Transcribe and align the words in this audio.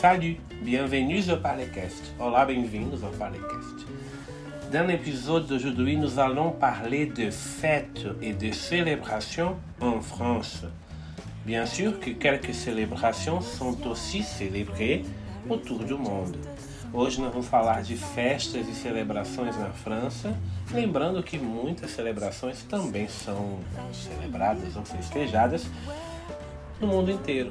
Salut, 0.00 0.36
bienvenue 0.62 1.20
au 1.28 1.36
Parlecast. 1.38 2.14
Olá, 2.20 2.44
bem-vindos 2.44 3.02
ao 3.02 3.10
Parlecast. 3.10 3.84
Dans 4.70 4.86
l'épisode 4.86 5.48
d'aujourd'hui, 5.48 5.96
nous 5.96 6.20
allons 6.20 6.52
parler 6.52 7.06
de 7.06 7.32
fêtes 7.32 8.06
et 8.22 8.32
de 8.32 8.52
célébrations 8.52 9.56
en 9.80 10.00
France. 10.00 10.62
Bien 11.44 11.66
sûr 11.66 11.98
que 11.98 12.10
quelques 12.10 12.54
célébrations 12.54 13.40
sont 13.40 13.88
aussi 13.88 14.22
célébrées 14.22 15.04
autour 15.48 15.80
do 15.80 15.98
mundo. 15.98 16.38
Hoje 16.94 17.20
nós 17.20 17.32
vamos 17.32 17.48
falar 17.48 17.82
de 17.82 17.96
festas 17.96 18.68
e 18.68 18.74
celebrações 18.74 19.58
na 19.58 19.70
França, 19.70 20.32
lembrando 20.72 21.24
que 21.24 21.38
muitas 21.38 21.90
celebrações 21.90 22.62
também 22.62 23.08
são 23.08 23.58
celebradas 23.92 24.76
ou 24.76 24.84
festejadas 24.84 25.66
no 26.80 26.86
mundo 26.86 27.10
inteiro, 27.10 27.50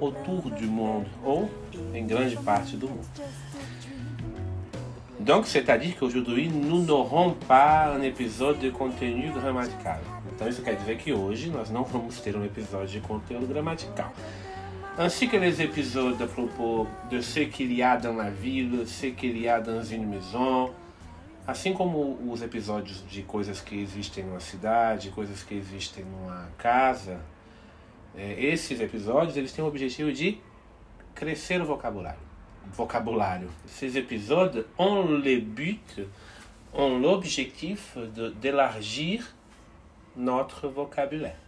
autour 0.00 0.50
du 0.50 0.66
monde, 0.66 1.06
ou 1.24 1.50
em 1.94 2.06
grande 2.06 2.36
parte 2.36 2.76
do 2.76 2.88
mundo. 2.88 3.06
Donc, 5.20 5.46
c'est-à-dire 5.46 5.96
qu'aujourd'hui, 5.96 6.48
nous 6.48 6.82
n'aurons 6.84 7.34
pas 7.48 7.94
un 7.94 8.02
épisode 8.02 8.58
de 8.58 8.70
contenu 8.70 9.30
gramatical. 9.30 10.00
Então, 10.34 10.48
isso 10.48 10.60
quer 10.62 10.76
dizer 10.76 10.98
que 10.98 11.12
hoje 11.12 11.48
nós 11.48 11.70
não 11.70 11.84
vamos 11.84 12.20
ter 12.20 12.36
um 12.36 12.44
episódio 12.44 13.00
de 13.00 13.00
conteúdo 13.00 13.46
gramatical. 13.46 14.12
Ainsi 14.98 15.26
que 15.26 15.36
les 15.38 15.60
épisodes 15.60 16.20
à 16.20 16.26
propos 16.26 16.86
de 17.10 17.20
ce 17.20 17.40
qu'il 17.46 17.72
y 17.72 17.82
a 17.82 17.96
dans 17.96 18.16
la 18.16 18.30
ville, 18.30 18.86
ce 18.86 19.06
qu'il 19.06 19.38
y 19.38 19.48
a 19.48 19.60
dans 19.60 19.82
une 19.82 20.06
maison, 20.06 20.70
assim 21.46 21.72
como 21.72 22.18
os 22.30 22.42
episódios 22.42 23.02
de 23.08 23.22
coisas 23.22 23.60
que 23.60 23.80
existem 23.80 24.24
numa 24.24 24.40
cidade, 24.40 25.10
coisas 25.10 25.42
que 25.42 25.54
existem 25.54 26.04
numa 26.04 26.48
casa, 26.58 27.18
é, 28.16 28.44
esses 28.44 28.80
episódios 28.80 29.36
eles 29.36 29.52
têm 29.52 29.64
o 29.64 29.68
objetivo 29.68 30.12
de 30.12 30.38
crescer 31.14 31.60
o 31.60 31.66
vocabulário. 31.66 32.20
Vocabulário. 32.72 33.48
Ces 33.66 33.96
épisodes 33.96 34.66
ont 34.78 35.04
le 35.04 35.40
but, 35.40 36.06
ont 36.72 36.98
l'objectif 36.98 37.96
d'élargir 38.40 39.34
notre 40.16 40.68
vocabulaire. 40.68 41.38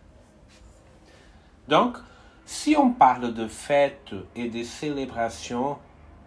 Donc, 1.67 1.97
si 2.45 2.77
on 2.77 2.92
parle 2.92 3.34
de 3.34 3.48
fêtes 3.48 4.14
et 4.36 4.48
de 4.48 4.62
célébrations 4.62 5.78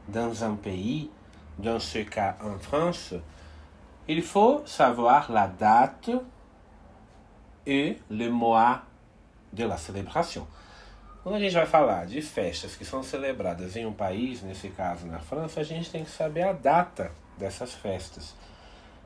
dans 0.08 0.44
un 0.44 0.56
pays, 0.56 1.10
dans 1.58 1.80
ce 1.80 2.00
cas 2.00 2.36
en 2.44 2.58
France, 2.60 3.14
il 4.08 4.22
faut 4.22 4.62
savoir 4.66 5.32
la 5.32 5.48
date 5.48 6.10
et 7.66 7.98
le 8.10 8.30
mois 8.30 8.82
de 9.52 9.64
la 9.66 9.78
célébration. 9.78 10.46
Quando 11.24 11.36
a 11.36 11.40
gente 11.40 11.54
vai 11.54 11.66
falar 11.66 12.06
de 12.06 12.22
festas 12.22 12.76
que 12.76 12.86
são 12.86 13.04
celebradas 13.04 13.76
em 13.76 13.86
um 13.86 13.92
país, 13.92 14.42
nesse 14.42 14.70
caso 14.70 15.06
na 15.06 15.20
França, 15.20 15.60
a 15.60 15.64
gente 15.64 15.90
tem 15.90 16.04
que 16.04 16.10
saber 16.10 16.44
a 16.44 16.54
data 16.54 17.12
dessas 17.38 17.74
festas. 17.74 18.36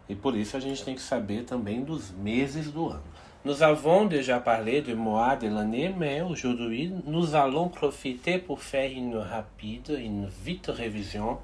E 0.07 0.15
por 0.15 0.35
isso 0.35 0.55
a 0.55 0.59
gente 0.59 0.83
tem 0.83 0.95
que 0.95 1.01
saber 1.01 1.43
também 1.43 1.83
dos 1.83 2.11
meses 2.11 2.71
do 2.71 2.89
ano. 2.89 3.03
Nous 3.43 3.61
avons 3.61 4.05
déjà 4.05 4.39
parlé 4.39 4.79
du 4.79 4.95
mois 4.95 5.35
de 5.35 5.49
l'année, 5.49 5.89
mais 5.89 6.21
aujourd'hui, 6.21 6.93
nous 7.05 7.35
allons 7.35 7.67
profiter 7.67 8.37
pour 8.37 8.61
faire 8.61 8.89
une 8.89 9.17
rapide, 9.17 9.97
une 9.99 10.27
vite 10.27 10.67
révision 10.67 11.39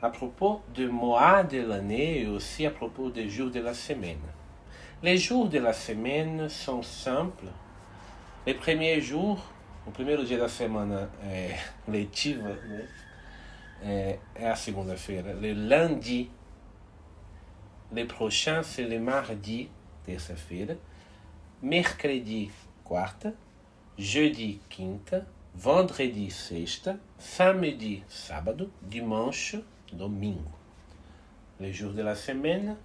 à 0.00 0.10
propos 0.10 0.60
du 0.72 0.86
mois 0.88 1.42
de 1.42 1.60
l'année 1.60 2.22
et 2.22 2.28
aussi 2.28 2.66
à 2.66 2.70
propos 2.70 3.10
des 3.10 3.28
jours 3.28 3.50
de 3.50 3.60
la 3.60 3.74
semaine. 3.74 4.20
Les 5.02 5.16
jours 5.16 5.48
de 5.48 5.58
la 5.58 5.72
semaine 5.72 6.48
sont 6.48 6.82
simples. 6.82 7.46
Les 8.46 8.54
premiers 8.54 9.00
jours, 9.00 9.42
o 9.86 9.90
primeiro 9.90 10.24
dia 10.24 10.38
da 10.38 10.48
semana 10.48 11.10
é, 11.22 11.58
letiva, 11.86 12.50
né? 12.50 12.88
é, 13.82 14.18
é 14.34 14.48
a 14.48 14.56
segunda-feira. 14.56 15.32
Le 15.34 15.54
lundi. 15.54 16.30
Le 17.92 18.06
prochain, 18.06 18.62
c'est 18.62 18.84
le 18.84 18.98
mardi, 18.98 19.68
terça-feira 20.04 20.76
mercredi, 21.62 22.50
quarta, 22.82 23.32
jeudi, 23.96 24.60
quinta, 24.68 25.24
vendredi, 25.54 26.28
sexta, 26.30 26.98
samedi, 27.18 28.02
sábado, 28.08 28.70
dimanche, 28.82 29.62
domingo. 29.92 30.50
Les 31.60 31.72
jours 31.72 31.92
de 31.92 32.02
la 32.02 32.16
semaine, 32.16 32.76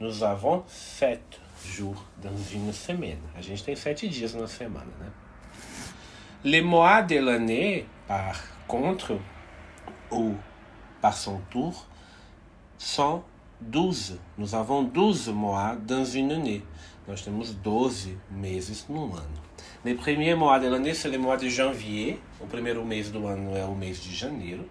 nous 0.00 0.22
avons 0.22 0.64
sept 0.66 1.40
jours 1.64 2.04
dans 2.22 2.36
une 2.52 2.72
semaine. 2.72 3.20
A 3.36 3.40
gente 3.40 3.64
tem 3.64 3.76
sete 3.76 4.08
dias 4.08 4.34
na 4.34 4.46
semana, 4.46 4.92
né? 5.00 5.06
Les 6.44 6.60
mois 6.60 7.02
de 7.02 7.18
l'année, 7.18 7.86
par 8.06 8.36
contre, 8.66 9.18
ou 10.10 10.34
par 11.00 11.14
son 11.14 11.40
tour, 11.50 11.86
sont 12.76 13.22
douze. 13.60 14.18
Nous 14.36 14.54
avons 14.54 14.82
douze 14.82 15.28
mois 15.28 15.76
dans 15.76 16.04
une 16.04 16.32
année. 16.32 16.62
Nós 17.06 17.22
temos 17.22 17.52
12 17.62 18.16
meses 18.30 18.86
no 18.88 19.14
ano. 19.14 19.42
Le 19.84 19.94
premier 19.94 20.34
mois 20.34 20.58
de 20.58 20.68
l'année, 20.68 20.94
c'est 20.94 21.10
le 21.10 21.18
mois 21.18 21.36
de 21.36 21.48
janvier. 21.48 22.18
O 22.40 22.46
primeiro 22.46 22.82
mês 22.82 23.10
do 23.10 23.26
ano 23.26 23.54
é 23.54 23.64
o 23.64 23.74
mês 23.74 24.02
de 24.02 24.14
janeiro. 24.14 24.66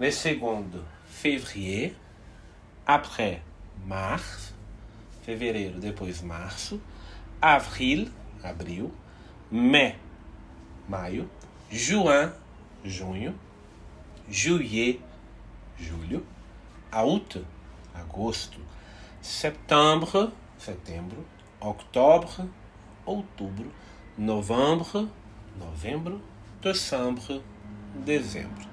Le 0.00 0.10
segundo, 0.10 0.82
février. 1.04 1.94
Après, 2.86 3.42
mars. 3.86 4.55
Fevereiro, 5.26 5.78
depois 5.78 6.22
março. 6.22 6.80
Avril, 7.42 8.08
abril. 8.42 8.90
Mai, 9.50 9.96
maio. 10.88 11.28
Juin, 11.70 12.32
junho. 12.82 13.38
Juillet, 14.26 15.00
julho. 15.78 16.24
Août, 16.90 17.44
agosto. 17.94 18.58
Setembro, 19.20 20.32
setembro 20.56 21.26
octobre, 21.60 22.48
outubro, 23.04 23.72
novembro, 24.16 25.10
novembro, 25.58 26.22
dezembro, 26.60 27.42
dezembro. 27.94 28.66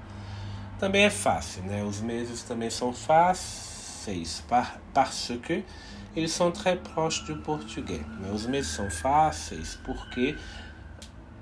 Também 0.79 1.05
é 1.05 1.09
fácil, 1.09 1.63
né? 1.63 1.83
Os 1.83 2.01
meses 2.01 2.43
também 2.43 2.69
são 2.69 2.93
fáceis 2.93 4.43
parce 4.93 5.37
que 5.37 5.63
eles 6.15 6.31
são 6.31 6.51
très 6.51 6.75
proches 6.75 7.25
do 7.25 7.37
português. 7.37 8.05
Né? 8.19 8.31
Os 8.31 8.45
meses 8.45 8.71
são 8.71 8.89
fáceis 8.89 9.79
porque 9.83 10.37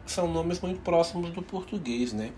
são 0.06 0.28
nomes 0.32 0.60
muito 0.60 0.82
próximos 0.82 1.32
do 1.32 1.42
português, 1.42 2.14
né? 2.14 2.32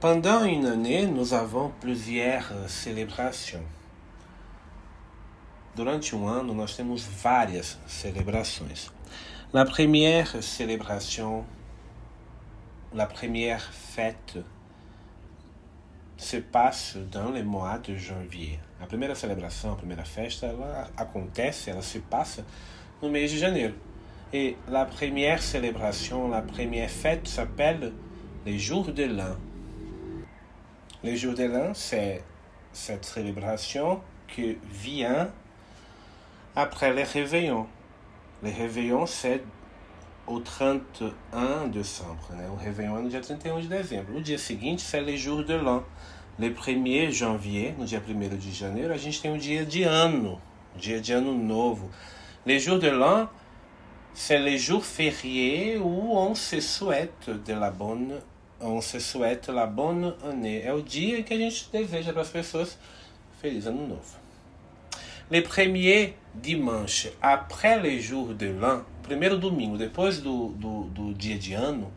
Pendant 0.00 0.44
une 0.44 0.66
année, 0.66 1.06
nous 1.06 1.32
avons 1.32 1.70
plusieurs 1.80 2.52
célébrations. 2.68 3.62
Durante 5.76 6.16
um 6.16 6.26
ano, 6.26 6.52
nós 6.52 6.74
temos 6.74 7.04
várias 7.04 7.78
celebrações. 7.86 8.90
La 9.52 9.64
première 9.64 10.42
célébration, 10.42 11.44
la 12.92 13.06
première 13.06 13.72
fête 13.72 14.44
se 16.22 16.36
passe 16.36 16.96
dans 17.10 17.30
le 17.30 17.42
mois 17.42 17.78
de 17.78 17.96
janvier. 17.96 18.58
A 18.80 18.86
primeira 18.86 19.14
celebração, 19.14 19.72
a 19.72 19.76
primeira 19.76 20.04
festa, 20.04 20.46
ela 20.46 20.90
acontece, 20.96 21.70
ela 21.70 21.82
se 21.82 21.98
passa 21.98 22.44
no 23.00 23.10
mês 23.10 23.30
de 23.30 23.38
janeiro. 23.38 23.74
Et 24.32 24.56
la 24.68 24.86
première 24.86 25.42
célébration, 25.42 26.28
la 26.28 26.40
première 26.40 26.88
fête 26.88 27.28
s'appelle 27.28 27.92
les 28.46 28.58
jours 28.58 28.92
de 28.92 29.04
l'an. 29.04 29.36
Les 31.02 31.16
jours 31.16 31.34
de 31.34 31.44
l'an, 31.44 31.74
c'est 31.74 32.22
cette 32.72 33.04
célébration 33.04 34.00
qui 34.28 34.56
vient 34.70 35.28
après 36.54 36.94
les 36.94 37.04
réveillons. 37.04 37.66
Les 38.42 38.52
réveillons, 38.52 39.06
c'est 39.06 39.42
au 40.26 40.40
31 40.40 41.68
décembre. 41.68 42.28
Né? 42.30 42.48
O 42.50 42.56
réveillon 42.56 42.98
é 42.98 43.02
no 43.02 43.08
dia 43.08 43.20
31 43.20 43.60
de 43.60 43.68
dezembro. 43.68 44.16
O 44.16 44.20
dia 44.20 44.38
seguinte, 44.38 44.82
c'est 44.82 45.00
les 45.00 45.16
jours 45.16 45.44
de 45.44 45.54
l'an. 45.54 45.82
Le 46.38 46.50
1er 46.50 47.10
janvier, 47.10 47.74
no 47.78 47.84
dia 47.84 48.02
1 48.06 48.36
de 48.36 48.52
janeiro, 48.52 48.92
a 48.92 48.96
gente 48.96 49.20
tem 49.20 49.32
o 49.32 49.38
dia 49.38 49.66
de 49.66 49.82
ano, 49.82 50.40
o 50.74 50.78
dia 50.78 51.00
de 51.00 51.12
ano 51.12 51.34
novo. 51.34 51.90
Les 52.46 52.58
jours 52.58 52.78
de 52.78 52.88
l'an, 52.88 53.28
c'est 54.14 54.38
les 54.38 54.58
jours 54.58 54.84
fériés 54.84 55.78
où 55.78 56.16
on 56.16 56.34
se 56.34 56.60
souhaite 56.60 57.30
de 57.30 57.52
la 57.52 57.70
bonne, 57.70 58.20
on 58.60 58.80
se 58.80 58.98
souhaite 58.98 59.48
la 59.48 59.66
bonne 59.66 60.14
année. 60.24 60.62
É 60.64 60.72
o 60.72 60.82
dia 60.82 61.22
que 61.22 61.34
a 61.34 61.38
gente 61.38 61.68
deseja 61.70 62.12
para 62.12 62.22
as 62.22 62.30
pessoas 62.30 62.78
feliz 63.40 63.66
ano 63.66 63.86
novo. 63.86 64.22
Le 65.32 65.40
premier 65.42 66.12
dimanche 66.34 67.08
après 67.22 67.80
les 67.80 68.00
jours 68.00 68.34
de 68.34 68.48
l'an, 68.48 68.82
primeiro 69.02 69.38
domingo 69.38 69.78
depois 69.78 70.20
do, 70.20 70.48
do, 70.58 70.90
do 70.94 71.14
dia 71.14 71.38
de 71.38 71.54
ano, 71.54 71.90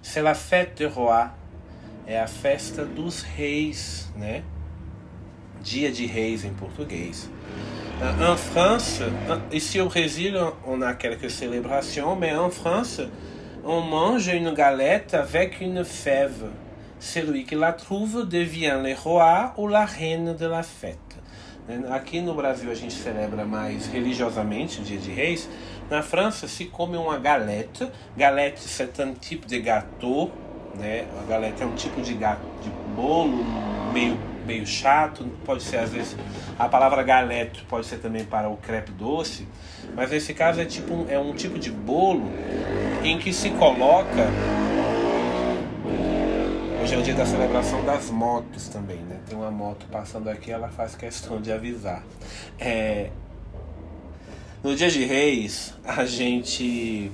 c'est 0.00 0.22
la 0.22 0.32
fête 0.32 0.78
de 0.78 0.86
roi, 0.86 1.28
é 2.06 2.18
a 2.18 2.26
festa 2.26 2.86
dos 2.86 3.20
reis, 3.36 4.10
né? 4.16 4.42
Dia 5.62 5.92
de 5.92 6.06
reis 6.06 6.46
em 6.46 6.54
português. 6.54 7.28
En 8.26 8.38
France, 8.38 9.02
ici 9.52 9.78
au 9.82 9.88
Brésil, 9.90 10.38
on 10.66 10.80
a 10.80 10.94
quelques 10.94 11.30
célébrations, 11.30 12.16
mais 12.16 12.34
en 12.34 12.48
France, 12.48 13.02
on 13.66 13.82
mange 13.82 14.28
une 14.28 14.54
galette 14.54 15.12
avec 15.12 15.60
une 15.60 15.84
fève. 15.84 16.46
Celui 16.98 17.44
qui 17.44 17.54
la 17.54 17.74
trouve 17.74 18.26
devient 18.26 18.80
le 18.82 18.94
roi 18.94 19.52
ou 19.58 19.68
la 19.68 19.84
reine 19.84 20.34
de 20.34 20.46
la 20.46 20.62
fête. 20.62 21.07
Aqui 21.90 22.22
no 22.22 22.32
Brasil 22.32 22.70
a 22.70 22.74
gente 22.74 22.94
celebra 22.94 23.44
mais 23.44 23.86
religiosamente 23.88 24.80
o 24.80 24.82
Dia 24.82 24.98
de 24.98 25.10
Reis. 25.10 25.46
Na 25.90 26.02
França 26.02 26.48
se 26.48 26.64
come 26.64 26.96
uma 26.96 27.18
galette. 27.18 27.86
Galette 28.16 28.58
c'est 28.62 28.98
un 29.00 29.12
type 29.12 29.46
de 29.46 29.60
gâteau. 29.60 30.30
Né? 30.78 31.04
A 31.22 31.28
galette 31.28 31.62
é 31.62 31.66
um 31.66 31.74
tipo 31.74 32.00
de, 32.00 32.14
gato, 32.14 32.40
de 32.62 32.70
bolo 32.96 33.44
meio, 33.92 34.16
meio 34.46 34.66
chato. 34.66 35.26
Pode 35.44 35.62
ser 35.62 35.76
às 35.76 35.90
vezes 35.90 36.16
a 36.58 36.70
palavra 36.70 37.02
galette 37.02 37.62
pode 37.64 37.86
ser 37.86 37.98
também 37.98 38.24
para 38.24 38.48
o 38.48 38.56
crepe 38.56 38.92
doce. 38.92 39.46
Mas 39.94 40.10
nesse 40.10 40.32
caso 40.32 40.62
é, 40.62 40.64
tipo 40.64 40.94
um, 40.94 41.06
é 41.06 41.18
um 41.18 41.34
tipo 41.34 41.58
de 41.58 41.70
bolo 41.70 42.30
em 43.04 43.18
que 43.18 43.30
se 43.30 43.50
coloca 43.50 44.30
Hoje 46.88 46.96
é 46.96 47.00
o 47.00 47.02
dia 47.02 47.14
da 47.14 47.26
celebração 47.26 47.84
das 47.84 48.08
motos 48.08 48.66
também, 48.68 48.96
né? 48.96 49.20
Tem 49.28 49.36
uma 49.36 49.50
moto 49.50 49.84
passando 49.92 50.30
aqui, 50.30 50.50
ela 50.50 50.70
faz 50.70 50.94
questão 50.94 51.38
de 51.38 51.52
avisar. 51.52 52.02
É... 52.58 53.10
No 54.64 54.74
dia 54.74 54.88
de 54.88 55.04
Reis, 55.04 55.74
a 55.84 56.06
gente 56.06 57.12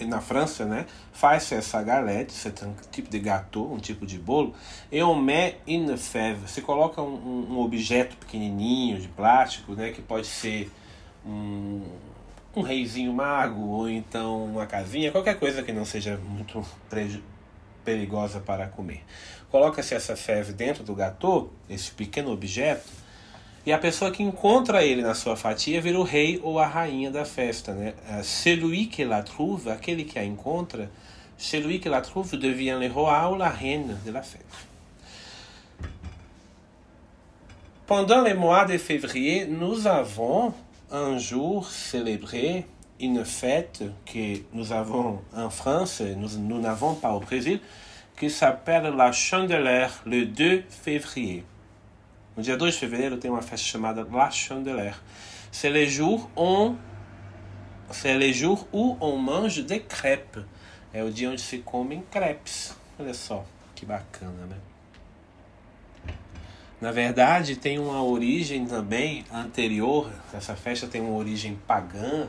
na 0.00 0.20
França, 0.20 0.66
né, 0.66 0.84
faz 1.14 1.50
essa 1.50 1.82
galette, 1.82 2.34
um 2.66 2.74
tipo 2.90 3.08
de 3.08 3.18
gâteau, 3.20 3.72
um 3.72 3.78
tipo 3.78 4.04
de 4.04 4.18
bolo, 4.18 4.54
e 4.90 5.02
on 5.02 5.16
met 5.16 5.56
une 5.66 5.96
fève. 5.96 6.46
Você 6.46 6.60
coloca 6.60 7.00
um, 7.00 7.46
um, 7.52 7.58
objeto 7.58 8.18
pequenininho 8.18 9.00
de 9.00 9.08
plástico, 9.08 9.72
né, 9.72 9.92
que 9.92 10.02
pode 10.02 10.26
ser 10.26 10.70
um, 11.24 11.80
um 12.54 12.60
reizinho 12.60 13.14
mago 13.14 13.62
ou 13.62 13.88
então 13.88 14.44
uma 14.44 14.66
casinha, 14.66 15.10
qualquer 15.10 15.38
coisa 15.38 15.62
que 15.62 15.72
não 15.72 15.86
seja 15.86 16.18
muito 16.18 16.62
perigosa 17.84 18.40
para 18.40 18.66
comer. 18.66 19.02
Coloca-se 19.50 19.94
essa 19.94 20.16
fève 20.16 20.52
dentro 20.52 20.82
do 20.82 20.94
gâteau, 20.94 21.52
esse 21.68 21.90
pequeno 21.90 22.32
objeto, 22.32 22.88
e 23.64 23.72
a 23.72 23.78
pessoa 23.78 24.10
que 24.10 24.22
encontra 24.22 24.82
ele 24.82 25.02
na 25.02 25.14
sua 25.14 25.36
fatia 25.36 25.80
vira 25.80 25.98
o 25.98 26.02
rei 26.02 26.40
ou 26.42 26.58
a 26.58 26.66
rainha 26.66 27.10
da 27.10 27.24
festa. 27.24 27.72
Né? 27.72 27.94
Ah, 28.08 28.22
celui 28.22 28.86
que 28.86 29.04
la 29.04 29.22
trouve, 29.22 29.70
aquele 29.70 30.04
que 30.04 30.18
a 30.18 30.24
encontra, 30.24 30.90
celui 31.38 31.78
que 31.78 31.88
la 31.88 32.00
trouve 32.00 32.36
devient 32.36 32.78
le 32.80 32.88
roi 32.88 33.28
ou 33.28 33.36
la 33.36 33.48
reine 33.48 33.96
de 34.04 34.10
la 34.10 34.22
fête. 34.22 34.46
Pendant 37.86 38.22
les 38.22 38.34
mois 38.34 38.64
de 38.64 38.78
février, 38.78 39.44
nous 39.44 39.86
avons 39.86 40.54
un 40.90 41.18
jour 41.18 41.68
célébré 41.68 42.66
une 43.02 43.24
fête 43.24 43.82
que 44.06 44.40
nous 44.52 44.72
avons 44.72 45.20
en 45.36 45.50
France, 45.50 46.00
nous 46.00 46.60
n'avons 46.60 46.94
pas 46.94 47.12
au 47.12 47.20
Brésil, 47.20 47.60
qui 48.16 48.30
s'appelle 48.30 48.84
la 48.94 49.10
Chandelière, 49.12 50.02
le 50.06 50.24
2 50.24 50.62
février. 50.70 51.44
No 52.36 52.42
dia 52.42 52.56
2 52.56 52.70
de 52.70 52.72
fevereiro 52.72 53.16
tem 53.18 53.30
uma 53.30 53.42
festa 53.42 53.66
chamada 53.66 54.06
La 54.10 54.30
Chandelière. 54.30 55.02
C'est 55.50 55.68
le 55.68 55.84
jour 55.84 56.30
on 56.34 56.76
c'est 57.90 58.16
le 58.16 58.32
jour 58.32 58.66
où 58.72 58.96
on 59.02 59.18
mange 59.18 59.66
des 59.66 59.80
crêpes. 59.80 60.38
É 60.94 61.02
o 61.02 61.10
dia 61.10 61.28
onde 61.28 61.42
se 61.42 61.58
comem 61.58 62.02
crepes. 62.10 62.74
Olha 62.98 63.12
só 63.12 63.44
que 63.74 63.84
bacana, 63.84 64.46
né? 64.46 64.56
Na 66.80 66.90
verdade, 66.90 67.56
tem 67.56 67.78
uma 67.78 68.02
origem 68.02 68.66
também 68.66 69.24
anterior. 69.30 70.10
Essa 70.32 70.56
festa 70.56 70.86
tem 70.86 71.02
uma 71.02 71.16
origem 71.16 71.58
pagã 71.66 72.28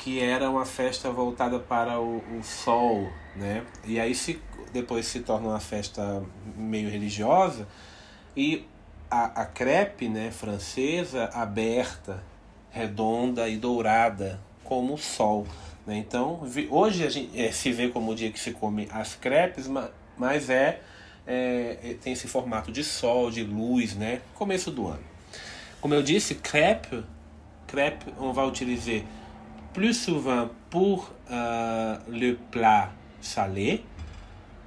que 0.00 0.18
era 0.18 0.48
uma 0.48 0.64
festa 0.64 1.10
voltada 1.10 1.58
para 1.58 2.00
o, 2.00 2.22
o 2.38 2.42
sol, 2.42 3.06
né? 3.36 3.62
E 3.84 4.00
aí 4.00 4.14
se 4.14 4.40
depois 4.72 5.04
se 5.04 5.20
torna 5.20 5.48
uma 5.48 5.60
festa 5.60 6.22
meio 6.56 6.88
religiosa 6.88 7.68
e 8.34 8.66
a, 9.10 9.42
a 9.42 9.44
crepe, 9.44 10.08
né, 10.08 10.30
francesa, 10.30 11.28
aberta, 11.34 12.22
redonda 12.70 13.46
e 13.46 13.58
dourada 13.58 14.40
como 14.64 14.94
o 14.94 14.98
sol, 14.98 15.46
né? 15.86 15.98
Então 15.98 16.40
hoje 16.70 17.04
a 17.04 17.10
gente 17.10 17.38
é, 17.38 17.52
se 17.52 17.70
vê 17.70 17.88
como 17.88 18.12
o 18.12 18.14
dia 18.14 18.32
que 18.32 18.40
se 18.40 18.52
come 18.52 18.88
as 18.90 19.14
crepes, 19.14 19.68
mas 20.16 20.48
é, 20.48 20.80
é, 21.26 21.78
é 21.82 21.94
tem 22.00 22.14
esse 22.14 22.26
formato 22.26 22.72
de 22.72 22.82
sol, 22.82 23.30
de 23.30 23.44
luz, 23.44 23.94
né? 23.94 24.22
Começo 24.34 24.70
do 24.70 24.86
ano. 24.86 25.04
Como 25.78 25.92
eu 25.92 26.02
disse, 26.02 26.36
crepe, 26.36 27.04
crepe 27.66 28.06
on 28.18 28.32
va 28.32 28.50
plus 29.72 29.94
souvent 29.94 30.48
pour 30.68 31.12
euh, 31.30 31.96
le 32.08 32.34
plat 32.50 32.90
salé 33.20 33.84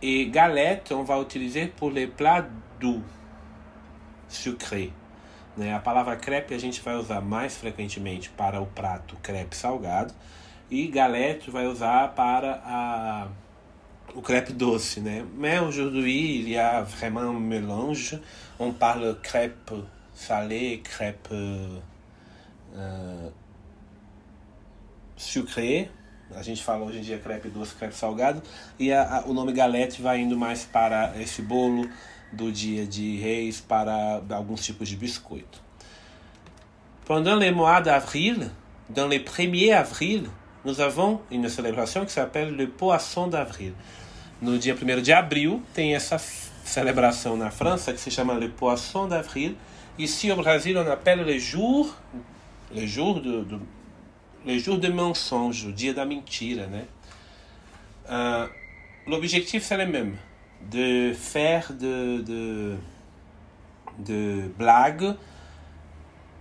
et 0.02 0.28
galette 0.28 0.92
on 0.92 1.04
va 1.04 1.20
utiliser 1.22 1.68
pour 1.68 1.92
les 1.92 2.08
plats 2.08 2.46
doux, 2.80 3.02
sucré. 4.28 4.92
Né? 5.58 5.74
A 5.74 5.80
palavra 5.80 6.16
crepe 6.16 6.54
a 6.54 6.58
gente 6.58 6.82
vai 6.82 6.96
usar 6.96 7.22
mais 7.22 7.56
frequentemente 7.56 8.30
para 8.30 8.62
o 8.62 8.66
prato 8.66 9.16
crepe 9.22 9.56
salgado 9.56 10.14
e 10.70 10.88
galette 10.88 11.52
vai 11.52 11.68
usar 11.68 12.14
para 12.16 12.62
a, 12.66 13.28
o 14.16 14.22
crepe 14.22 14.54
doce. 14.54 15.00
Né? 15.00 15.26
Mais 15.36 15.62
aujourd'hui 15.62 16.40
il 16.40 16.50
y 16.50 16.58
a 16.58 16.82
vraiment 16.82 17.22
un 17.22 17.40
mélange. 17.40 18.20
On 18.60 18.72
parle 18.72 19.20
crêpe 19.22 19.72
salé, 20.14 20.82
crêpe 20.84 21.30
euh, 21.32 23.30
sucré, 25.24 25.90
a 26.36 26.42
gente 26.42 26.64
fala 26.64 26.86
hoje 26.86 27.00
em 27.00 27.02
dia 27.02 27.18
crepe 27.18 27.50
doce, 27.50 27.76
crepe 27.76 27.96
salgado, 27.96 28.42
e 28.80 28.92
a, 28.92 29.20
a, 29.20 29.26
o 29.26 29.34
nome 29.34 29.54
galette 29.54 30.02
vai 30.02 30.20
indo 30.20 30.38
mais 30.38 30.64
para 30.64 31.14
esse 31.20 31.42
bolo 31.42 31.88
do 32.32 32.52
dia 32.52 32.86
de 32.86 33.18
reis, 33.18 33.62
para 33.62 34.22
alguns 34.32 34.64
tipos 34.64 34.90
de 34.90 34.96
biscoito. 34.96 35.62
Pendant 37.06 37.36
les 37.36 37.52
mois 37.52 37.82
d'avril, 37.82 38.50
dans 38.90 39.08
les 39.08 39.20
1er 39.20 39.74
avril, 39.74 40.30
nous 40.66 40.80
avons 40.80 41.20
une 41.30 41.50
célébration 41.50 42.06
qui 42.06 42.12
s'appelle 42.12 42.56
le 42.56 42.68
Poisson 42.68 43.28
d'Avril. 43.28 43.74
No 44.42 44.58
dia 44.58 44.76
1 44.76 45.02
de 45.02 45.14
abril 45.14 45.62
tem 45.74 45.96
essa 45.96 46.18
celebração 46.18 47.36
na 47.36 47.52
França 47.52 47.94
que 47.94 48.00
se 48.00 48.10
chama 48.10 48.34
le 48.34 48.50
Poisson 48.50 49.08
d'Avril. 49.08 49.56
Ici 49.98 50.32
au 50.32 50.38
Brasil 50.38 50.78
on 50.78 50.90
appelle 50.90 51.24
le 51.24 51.38
jour, 51.38 51.94
le 52.74 52.86
jour 52.88 53.20
do 53.20 53.62
le 54.46 54.58
jour 54.58 54.78
de 54.78 54.90
mensonge, 54.90 55.66
o 55.68 55.72
dia 55.72 55.94
da 55.94 56.06
mentira, 56.06 56.68
né? 56.68 56.86
Uh, 58.06 58.64
L'objectif 59.06 59.64
c'est 59.64 59.76
le 59.76 59.86
même, 59.86 60.16
de 60.72 61.14
faire 61.14 61.74
de, 61.74 62.22
de, 62.22 62.76
de 64.00 64.50
blagues 64.58 65.16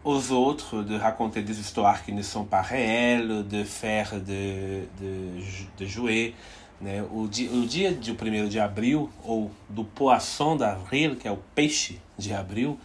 aux 0.04 0.30
autres, 0.30 0.82
de 0.82 0.96
raconter 0.96 1.42
des 1.42 1.58
histoires 1.58 2.04
qui 2.04 2.12
ne 2.12 2.22
sont 2.22 2.44
pas 2.44 2.62
réelles, 2.62 3.46
de 3.48 3.64
faire 3.64 4.12
de, 4.20 4.82
de, 5.00 5.40
de 5.76 5.86
jouer. 5.86 6.34
Né? 6.80 7.02
O, 7.12 7.26
dia, 7.26 7.50
o 7.50 7.66
dia 7.66 7.92
de 7.92 8.12
1 8.12 8.48
de 8.48 8.60
abril, 8.60 9.10
ou 9.24 9.50
do 9.68 9.82
poisson 9.82 10.56
d'avril, 10.56 11.16
que 11.16 11.26
é 11.26 11.32
o 11.32 11.38
peixe 11.54 12.00
de 12.16 12.32
abril, 12.32 12.78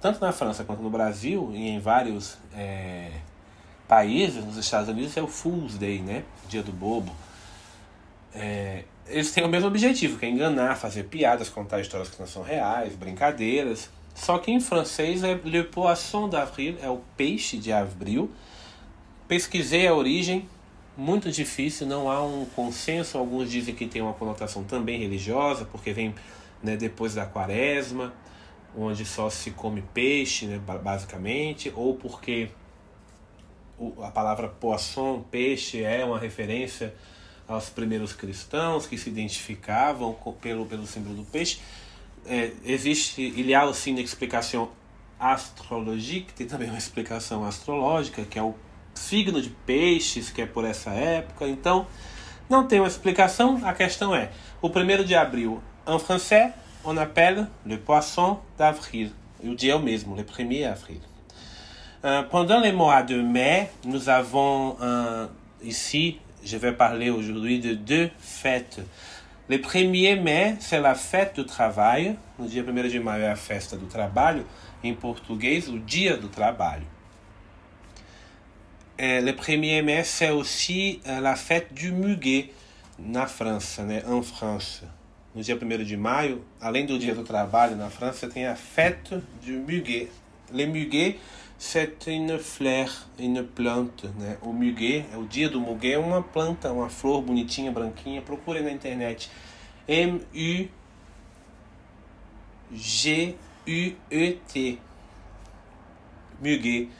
tanto 0.00 0.20
na 0.22 0.32
França 0.32 0.64
quanto 0.64 0.82
no 0.82 0.90
Brasil 0.90 1.50
e 1.54 1.68
em 1.68 1.78
vários 1.78 2.38
é, 2.54 3.10
países, 3.88 4.44
nos 4.44 4.56
Estados 4.56 4.88
Unidos, 4.88 5.16
é 5.16 5.22
o 5.22 5.28
Fool's 5.28 5.78
Day, 5.78 6.00
né? 6.00 6.24
Dia 6.48 6.62
do 6.62 6.72
Bobo. 6.72 7.12
É, 8.34 8.84
eles 9.06 9.32
têm 9.32 9.44
o 9.44 9.48
mesmo 9.48 9.68
objetivo, 9.68 10.18
que 10.18 10.26
é 10.26 10.28
enganar, 10.28 10.76
fazer 10.76 11.04
piadas, 11.04 11.48
contar 11.48 11.80
histórias 11.80 12.08
que 12.08 12.18
não 12.18 12.26
são 12.26 12.42
reais, 12.42 12.94
brincadeiras. 12.94 13.88
Só 14.14 14.38
que 14.38 14.50
em 14.50 14.60
francês 14.60 15.22
é 15.22 15.34
Le 15.44 15.64
Poisson 15.64 16.28
d'Avril, 16.28 16.76
é 16.82 16.88
o 16.88 17.00
peixe 17.16 17.58
de 17.58 17.72
abril. 17.72 18.30
Pesquisei 19.28 19.86
a 19.86 19.94
origem, 19.94 20.48
muito 20.96 21.30
difícil, 21.30 21.86
não 21.86 22.10
há 22.10 22.24
um 22.24 22.46
consenso. 22.46 23.18
Alguns 23.18 23.50
dizem 23.50 23.74
que 23.74 23.86
tem 23.86 24.00
uma 24.00 24.14
conotação 24.14 24.64
também 24.64 24.98
religiosa, 24.98 25.66
porque 25.66 25.92
vem 25.92 26.14
né, 26.62 26.76
depois 26.76 27.14
da 27.14 27.26
quaresma, 27.26 28.12
onde 28.76 29.04
só 29.04 29.30
se 29.30 29.50
come 29.50 29.82
peixe, 29.94 30.46
né, 30.46 30.60
basicamente, 30.82 31.72
ou 31.74 31.94
porque 31.94 32.48
a 34.02 34.10
palavra 34.10 34.48
poisson, 34.48 35.24
peixe, 35.30 35.82
é 35.82 36.04
uma 36.04 36.18
referência 36.18 36.94
aos 37.46 37.68
primeiros 37.68 38.12
cristãos 38.12 38.86
que 38.86 38.98
se 38.98 39.08
identificavam 39.08 40.12
com, 40.14 40.32
pelo, 40.32 40.66
pelo 40.66 40.86
símbolo 40.86 41.16
do 41.16 41.24
peixe. 41.24 41.60
É, 42.26 42.52
existe, 42.64 43.22
il 43.22 43.46
y 43.46 43.54
a 43.54 43.64
aussi 43.64 43.90
explicação 44.00 44.70
astrologique, 45.18 46.32
tem 46.32 46.46
também 46.46 46.68
uma 46.68 46.78
explicação 46.78 47.44
astrológica, 47.44 48.24
que 48.24 48.38
é 48.38 48.42
o 48.42 48.54
signo 48.94 49.40
de 49.40 49.50
peixes, 49.50 50.30
que 50.30 50.42
é 50.42 50.46
por 50.46 50.64
essa 50.64 50.90
época. 50.90 51.46
Então, 51.46 51.86
não 52.48 52.66
tem 52.66 52.80
uma 52.80 52.88
explicação, 52.88 53.60
a 53.64 53.72
questão 53.72 54.14
é, 54.14 54.30
o 54.60 54.68
primeiro 54.68 55.04
de 55.04 55.14
abril, 55.14 55.62
en 55.86 55.98
français, 55.98 56.52
on 56.84 56.98
appelle 56.98 57.46
le 57.64 57.78
poisson 57.78 58.40
d'avril. 58.56 59.12
E 59.42 59.48
o 59.48 59.54
dia 59.54 59.72
é 59.72 59.76
o 59.76 59.80
mesmo, 59.80 60.16
le 60.16 60.24
premier 60.24 60.64
avril. 60.64 61.00
Euh, 62.06 62.22
pendant 62.22 62.60
les 62.60 62.70
mois 62.70 63.02
de 63.02 63.20
mai, 63.20 63.68
nous 63.84 64.08
avons 64.08 64.76
ici, 65.60 66.20
je 66.44 66.56
vais 66.56 66.70
parler 66.70 67.10
aujourd'hui 67.10 67.58
de 67.58 67.74
deux 67.74 68.10
fêtes. 68.20 68.80
Le 69.48 69.58
1er 69.58 70.20
mai, 70.20 70.54
c'est 70.60 70.80
la 70.80 70.94
fête 70.94 71.44
trabalho. 71.44 72.14
No 72.38 72.46
dia 72.46 72.62
1 72.62 72.88
de 72.88 72.98
maio 73.00 73.24
é 73.24 73.30
a 73.30 73.34
festa 73.34 73.76
do 73.76 73.86
trabalho. 73.86 74.44
Em 74.84 74.94
português, 74.94 75.68
o 75.68 75.80
dia 75.80 76.16
do 76.16 76.28
trabalho. 76.28 76.86
É, 78.96 79.20
le 79.20 79.32
1er 79.32 79.82
mai, 79.82 80.04
c'est 80.04 80.30
aussi 80.30 81.00
euh, 81.08 81.18
la 81.20 81.34
fête 81.34 81.74
du 81.74 81.90
muguet 81.90 82.52
na 83.00 83.26
França, 83.26 83.82
né? 83.82 84.04
En 84.06 84.22
France. 84.22 84.84
No 85.34 85.42
dia 85.42 85.56
1 85.56 85.84
de 85.84 85.96
maio, 85.96 86.44
além 86.60 86.86
do 86.86 86.98
dia 86.98 87.16
do 87.16 87.24
trabalho 87.24 87.74
na 87.74 87.90
França, 87.90 88.28
tem 88.28 88.46
a 88.46 88.54
fête 88.54 89.12
du 89.42 89.58
muguet. 89.58 90.08
Le 90.52 90.66
muguet, 90.66 91.18
c'est 91.58 92.06
une 92.06 92.38
fleur, 92.38 92.88
une 93.18 93.42
plante, 93.42 94.04
né? 94.18 94.36
O 94.42 94.52
muguet, 94.52 95.06
é 95.12 95.16
o 95.16 95.24
dia 95.24 95.48
do 95.48 95.60
muguet, 95.60 95.94
é 95.94 95.98
uma 95.98 96.22
planta, 96.22 96.70
uma 96.70 96.88
flor 96.88 97.22
bonitinha, 97.22 97.72
branquinha. 97.72 98.20
Procure 98.20 98.60
na 98.60 98.70
internet. 98.70 99.30
M-U-G-U-E-T. 99.88 100.78
Muguet. 106.40 106.90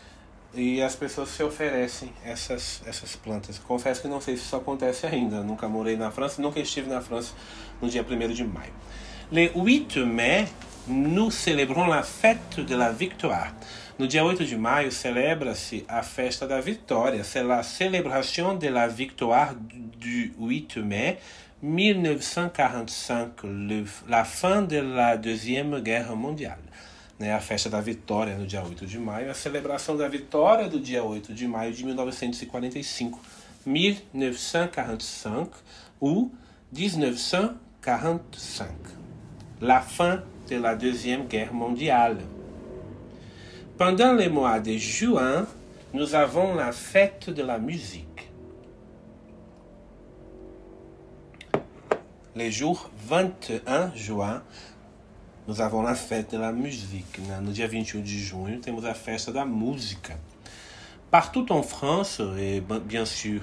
E 0.55 0.81
as 0.81 0.97
pessoas 0.97 1.29
se 1.29 1.43
oferecem 1.43 2.11
essas, 2.25 2.81
essas 2.87 3.15
plantas. 3.15 3.59
Confesso 3.59 4.01
que 4.01 4.09
não 4.09 4.23
sei 4.23 4.39
se 4.39 4.45
isso 4.45 4.57
acontece 4.57 5.07
ainda. 5.07 5.43
Nunca 5.43 5.69
morei 5.69 5.97
na 5.97 6.11
França, 6.11 6.41
nunca 6.41 6.59
estive 6.59 6.89
na 6.89 7.03
França 7.03 7.35
no 7.81 7.91
dia 7.91 8.03
1 8.03 8.33
de 8.33 8.45
maio. 8.45 8.73
Le 9.31 9.51
8 9.55 10.07
mai, 10.07 10.49
nous 10.89 11.31
célébrons 11.31 11.87
la 11.87 12.03
fête 12.03 12.61
de 12.61 12.75
la 12.75 12.93
victoire. 12.93 13.53
No 13.99 14.07
dia 14.07 14.23
8 14.23 14.43
de 14.43 14.57
maio 14.57 14.91
celebra-se 14.91 15.85
a 15.89 16.03
festa 16.03 16.47
da 16.47 16.61
vitória. 16.61 17.25
C'est 17.25 17.43
la 17.43 17.63
célébration 17.63 18.55
de 18.55 18.69
la 18.69 18.89
victoire 18.89 19.55
du 19.99 20.35
8 20.39 20.77
mai 20.79 21.19
1945, 21.63 23.43
le, 23.45 23.85
la 24.07 24.25
fin 24.25 24.61
de 24.63 24.77
la 24.77 25.17
Deuxième 25.17 25.81
Guerre 25.81 26.15
mondiale. 26.15 26.59
Né, 27.19 27.33
a 27.33 27.41
festa 27.41 27.71
da 27.71 27.81
vitória 27.81 28.37
no 28.37 28.47
dia 28.47 28.63
8 28.63 28.85
de 28.85 28.99
maio, 28.99 29.31
a 29.31 29.35
celebração 29.35 29.97
da 29.97 30.07
vitória 30.07 30.69
do 30.69 30.79
dia 30.79 31.03
8 31.03 31.33
de 31.33 31.49
maio 31.49 31.73
de 31.73 31.83
1945, 31.83 33.19
1945 33.65 35.57
ou 35.99 36.31
1945. 36.71 38.75
La 39.63 39.81
fin 39.81 40.21
de 40.49 40.57
la 40.57 40.75
Deuxième 40.75 41.27
Guerre 41.27 41.53
mondiale. 41.53 42.19
Pendant 43.79 44.13
les 44.13 44.29
mois 44.29 44.61
de 44.61 44.73
juin, 44.77 45.47
nous 45.93 46.15
avons 46.15 46.55
la 46.55 46.73
fête 46.73 47.31
de 47.31 47.43
la 47.43 47.59
musique. 47.59 48.31
Les 52.35 52.51
jours 52.51 52.91
21 53.09 53.95
juin, 53.95 54.43
nous 55.49 55.61
avons 55.61 55.83
la 55.83 55.95
fête 55.95 56.33
de 56.33 56.39
la 56.39 56.53
musique. 56.53 57.21
No 57.43 57.51
dia 57.51 57.67
21 57.67 58.01
de 58.01 58.07
junho, 58.07 58.61
temos 58.61 58.85
a 58.85 58.95
festa 58.95 59.33
da 59.33 59.45
música. 59.45 60.15
Partout 61.11 61.51
en 61.51 61.63
France, 61.63 62.21
et 62.39 62.61
bien 62.61 63.05
sûr 63.05 63.41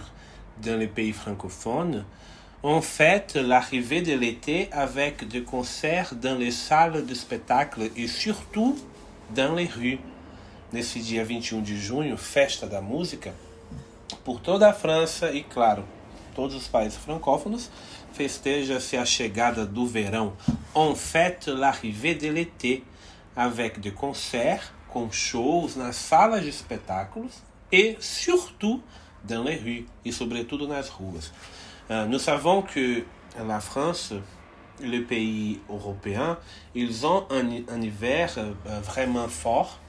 dans 0.63 0.77
les 0.77 0.87
pays 0.87 1.11
francophones, 1.11 2.05
on 2.63 2.81
fête 2.81 3.35
l'arrivée 3.35 4.01
de 4.01 4.13
l'été 4.13 4.69
avec 4.71 5.27
des 5.27 5.43
concerts 5.43 6.15
dans 6.15 6.37
les 6.37 6.51
salles 6.51 7.05
de 7.05 7.13
spectacle 7.13 7.91
et 7.95 8.07
surtout 8.07 8.77
dans 9.35 9.53
les 9.53 9.65
rues. 9.67 9.99
nesse 10.73 10.97
dia 10.97 11.23
21 11.23 11.61
de 11.61 11.75
junho, 11.75 12.17
festa 12.17 12.65
da 12.65 12.81
música, 12.81 13.33
por 14.25 14.41
toda 14.41 14.67
a 14.67 14.73
França 14.73 15.31
e, 15.31 15.43
claro, 15.43 15.85
todos 16.33 16.55
os 16.55 16.67
países 16.67 16.97
francófonos, 16.97 17.69
festeja-se 18.11 18.97
a 18.97 19.05
chegada 19.05 19.67
do 19.67 19.85
verão. 19.85 20.33
On 20.73 20.95
fête 20.95 21.47
l'arrivée 21.47 22.15
de 22.15 22.27
l'été, 22.27 22.83
avec 23.35 23.79
des 23.79 23.91
concerts, 23.91 24.73
com 24.89 25.11
shows 25.11 25.75
nas 25.75 25.95
salas 25.95 26.41
de 26.41 26.49
espetáculos 26.49 27.43
e, 27.71 27.95
surtout, 27.99 28.81
dans 29.23 29.43
les 29.43 29.55
rues, 29.55 29.85
e 30.03 30.11
sobretudo 30.11 30.67
nas 30.67 30.89
ruas. 30.89 31.31
Uh, 31.89 32.05
nous 32.07 32.19
savons 32.19 32.61
que 32.61 33.03
la 33.37 33.59
France, 33.59 34.13
le 34.81 35.01
pays 35.01 35.59
européen, 35.69 36.37
ils 36.73 37.05
ont 37.05 37.25
un, 37.29 37.49
un 37.67 37.81
hiver 37.81 38.33
uh, 38.37 38.81
vraiment 38.81 39.27
fort, 39.27 39.79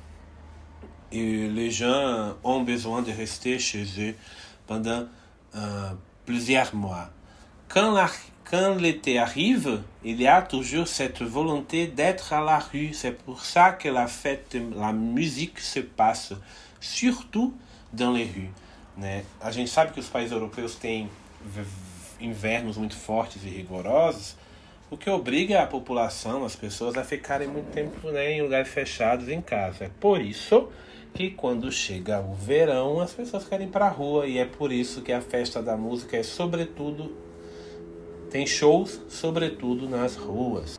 et 1.13 1.49
les 1.49 1.71
gens 1.71 2.35
ont 2.43 2.63
besoin 2.63 3.03
de 3.03 3.13
rester 3.13 3.59
chez 3.59 3.87
eux 3.99 4.15
pendant 4.67 5.05
euh, 5.55 5.91
plusieurs 6.27 6.75
mois. 6.75 7.09
Quand, 7.69 7.95
quand 8.51 8.75
l'été 8.75 9.19
arrive, 9.19 9.83
il 10.03 10.21
y 10.21 10.27
a 10.27 10.43
toujours 10.43 10.89
cette 10.89 11.23
volonté 11.23 11.87
d'être 11.87 12.33
à 12.33 12.41
la 12.41 12.59
rue. 12.59 12.93
C'est 12.93 13.13
pour 13.13 13.45
ça 13.45 13.73
que 13.73 13.89
la 13.89 14.09
fête, 14.09 14.57
la 14.77 14.93
musique 14.93 15.61
se 15.61 15.81
passe, 15.81 16.33
surtout 16.81 17.55
dans 17.93 18.11
les 18.11 18.25
rues. 18.25 18.51
Né? 18.97 19.25
A 19.41 19.51
gente 19.51 19.69
sabe 19.69 19.93
que 19.93 20.01
os 20.01 20.09
países 20.09 20.33
europeus 20.33 20.79
têm 20.79 21.09
invernos 22.21 22.77
muito 22.77 22.97
fortes 22.97 23.45
e 23.45 23.49
rigorosos, 23.49 24.37
o 24.91 24.97
que 24.97 25.11
obriga 25.11 25.63
a 25.63 25.67
população, 25.67 26.45
as 26.45 26.55
pessoas, 26.55 26.97
a 26.97 27.05
ficarem 27.05 27.49
muito 27.49 27.71
tempo 27.73 28.11
né, 28.11 28.33
em 28.33 28.43
lugares 28.43 28.69
fechados 28.69 29.29
em 29.29 29.41
casa. 29.41 29.85
É 29.85 29.91
por 30.01 30.21
isso 30.21 30.69
que 31.15 31.31
quando 31.31 31.71
chega 31.71 32.21
o 32.21 32.35
verão 32.35 33.01
as 33.01 33.13
pessoas 33.13 33.47
querem 33.47 33.69
ir 33.69 33.71
para 33.71 33.87
a 33.87 33.89
rua 33.89 34.27
e 34.27 34.39
é 34.39 34.45
por 34.45 34.73
isso 34.73 35.01
que 35.01 35.13
a 35.13 35.21
festa 35.21 35.63
da 35.63 35.77
música 35.77 36.17
é 36.17 36.25
sobretudo 36.25 37.17
tem 38.31 38.45
shows 38.45 39.01
sobretudo 39.09 39.89
nas 39.89 40.17
ruas. 40.17 40.79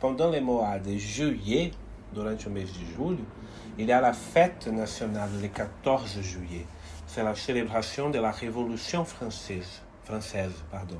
Pendant 0.00 0.30
les 0.30 0.42
mois 0.42 0.82
de 0.82 0.98
juillet, 0.98 1.72
durante 2.12 2.46
o 2.46 2.50
mês 2.50 2.72
de 2.72 2.84
julho, 2.94 3.26
il 3.76 3.88
y 3.88 3.92
a 3.92 4.00
la 4.00 4.12
fête 4.12 4.70
nationale 4.70 5.30
le 5.40 5.48
14 5.48 6.22
juillet. 6.22 6.66
C'est 7.14 7.22
la 7.22 7.36
célébration 7.36 8.10
de 8.10 8.18
la 8.18 8.32
Révolution 8.32 9.04
française. 9.04 9.80
pardon. 10.68 10.98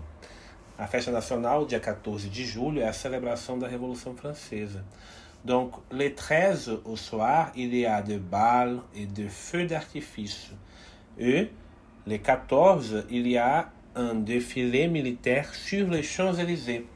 A 0.79 0.87
festa 0.87 1.11
nacional, 1.11 1.67
dia 1.67 1.81
14 1.81 2.29
de 2.29 2.45
julho, 2.45 2.81
é 2.81 2.87
a 2.87 2.93
celebração 2.93 3.59
da 3.59 3.67
Revolução 3.67 4.15
Francesa. 4.15 4.85
Donc, 5.45 5.75
les 5.91 6.11
13 6.11 6.83
au 6.85 6.97
soir, 6.97 7.51
il 7.57 7.75
y 7.75 7.85
a 7.85 8.01
des 8.01 8.19
balles 8.19 8.79
et 8.95 9.07
des 9.07 9.29
feux 9.29 9.67
d'artifice. 9.67 10.53
Et 11.19 11.51
les 12.07 12.21
14, 12.21 13.07
il 13.11 13.27
y 13.27 13.37
a 13.37 13.73
un 13.97 14.15
défilé 14.15 14.87
militaire 14.87 15.53
sur 15.53 15.89
les 15.89 16.05
Champs-Élysées. 16.05 16.87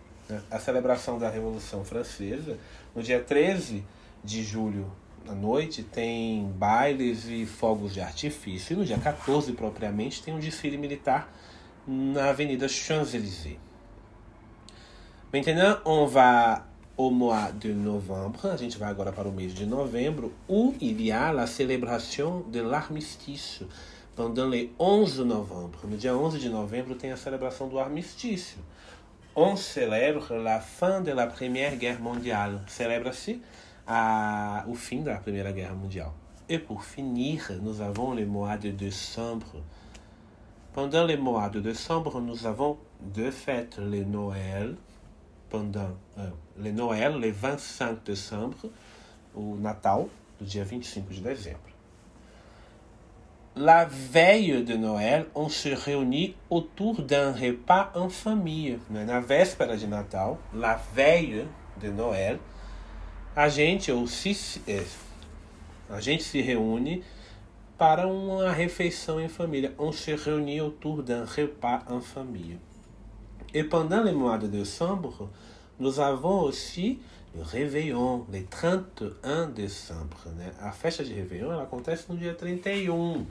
A 0.48 0.60
celebração 0.60 1.18
da 1.18 1.28
Revolução 1.28 1.84
Francesa. 1.84 2.56
No 2.94 3.02
dia 3.02 3.18
13 3.18 3.82
de 4.22 4.44
julho, 4.44 4.86
à 5.28 5.34
noite, 5.34 5.82
tem 5.82 6.44
bailes 6.56 7.26
e 7.26 7.46
fogos 7.46 7.92
de 7.92 8.00
artifício. 8.00 8.74
E 8.74 8.76
no 8.76 8.84
dia 8.84 8.98
14, 8.98 9.52
propriamente, 9.52 10.22
tem 10.22 10.34
um 10.34 10.38
desfile 10.38 10.76
militar 10.76 11.32
na 11.86 12.30
Avenida 12.30 12.68
Champs-Élysées. 12.68 13.58
Maintenant, 15.32 15.80
on 15.84 16.06
va 16.06 16.66
au 16.96 17.10
mois 17.10 17.52
de 17.52 17.72
novembre, 17.72 18.48
a 18.48 18.56
gente 18.56 18.76
vai 18.76 18.90
agora 18.90 19.12
para 19.12 19.28
o 19.28 19.32
mês 19.32 19.54
de 19.54 19.64
novembro, 19.64 20.32
où 20.48 20.74
il 20.80 21.00
y 21.00 21.12
a 21.12 21.32
la 21.32 21.46
célébration 21.46 22.40
de 22.50 22.60
l'armistice, 22.60 23.62
pendant 24.16 24.48
les 24.48 24.72
11 24.80 25.24
novembro. 25.24 25.86
No 25.86 25.96
dia 25.96 26.16
11 26.16 26.40
de 26.40 26.48
novembro 26.48 26.96
tem 26.96 27.12
a 27.12 27.16
celebração 27.16 27.68
do 27.68 27.78
armistício. 27.78 28.58
On 29.36 29.54
célèbre 29.54 30.34
la 30.42 30.60
fin 30.60 31.00
de 31.00 31.12
la 31.12 31.28
Première 31.28 31.76
Guerre 31.76 32.00
mondiale. 32.00 32.60
Celebra-se 32.66 33.40
o 34.66 34.74
fim 34.74 35.02
da 35.02 35.16
Primeira 35.16 35.52
Guerra 35.52 35.74
Mundial. 35.74 36.12
Et 36.48 36.58
pour 36.58 36.84
finir, 36.84 37.50
nous 37.62 37.80
avons 37.80 38.14
le 38.14 38.26
mois 38.26 38.56
de 38.56 38.70
décembre. 38.70 39.62
Pendant 40.72 41.06
le 41.06 41.16
mois 41.16 41.48
de 41.48 41.60
décembre, 41.60 42.20
nous 42.20 42.46
avons 42.46 42.78
deux 43.00 43.30
fêtes, 43.30 43.78
le 43.78 44.04
Noël 44.04 44.76
pendant 45.50 45.90
uh, 46.18 46.22
le 46.58 46.70
Noël, 46.72 47.18
le 47.18 47.30
25 47.30 48.04
décembre, 48.04 48.56
o 49.34 49.56
Natal, 49.56 50.06
do 50.38 50.44
dia 50.44 50.64
25 50.64 51.08
de 51.08 51.20
dezembro. 51.20 51.62
La 53.56 53.86
veille 53.86 54.62
de 54.62 54.76
Noël, 54.76 55.26
on 55.34 55.48
se 55.48 55.70
réunit 55.70 56.36
autour 56.48 57.02
d'un 57.02 57.32
repas 57.32 57.90
en 57.94 58.08
famille. 58.08 58.78
Né? 58.90 59.04
Na 59.04 59.20
véspera 59.20 59.76
de 59.76 59.86
Natal, 59.86 60.36
la 60.54 60.78
veille 60.94 61.44
de 61.82 61.90
Noël, 61.90 62.38
a 63.38 63.48
gente, 63.48 63.92
ou 63.92 64.04
se, 64.08 64.60
é, 64.66 64.84
a 65.88 66.00
gente 66.00 66.24
se 66.24 66.40
reúne 66.40 67.04
para 67.78 68.08
uma 68.08 68.50
refeição 68.50 69.20
em 69.20 69.28
família. 69.28 69.72
On 69.78 69.92
se 69.92 70.12
réunit 70.12 70.60
autour 70.60 71.04
d'un 71.04 71.24
repas 71.24 71.84
en 71.88 72.00
famille. 72.00 72.58
Et 73.54 73.62
pendant 73.62 74.02
le 74.02 74.10
mois 74.10 74.38
de 74.38 74.48
décembre, 74.48 75.30
nous 75.78 76.00
avons 76.00 76.40
aussi 76.40 76.98
le 77.32 77.42
Réveillon, 77.42 78.26
le 78.28 78.44
31 78.44 79.46
décembre. 79.50 80.18
Né? 80.36 80.50
A 80.60 80.72
festa 80.72 81.04
de 81.04 81.14
Réveillon 81.14 81.52
ela 81.52 81.62
acontece 81.62 82.08
no 82.08 82.16
dia 82.16 82.34
31. 82.34 83.24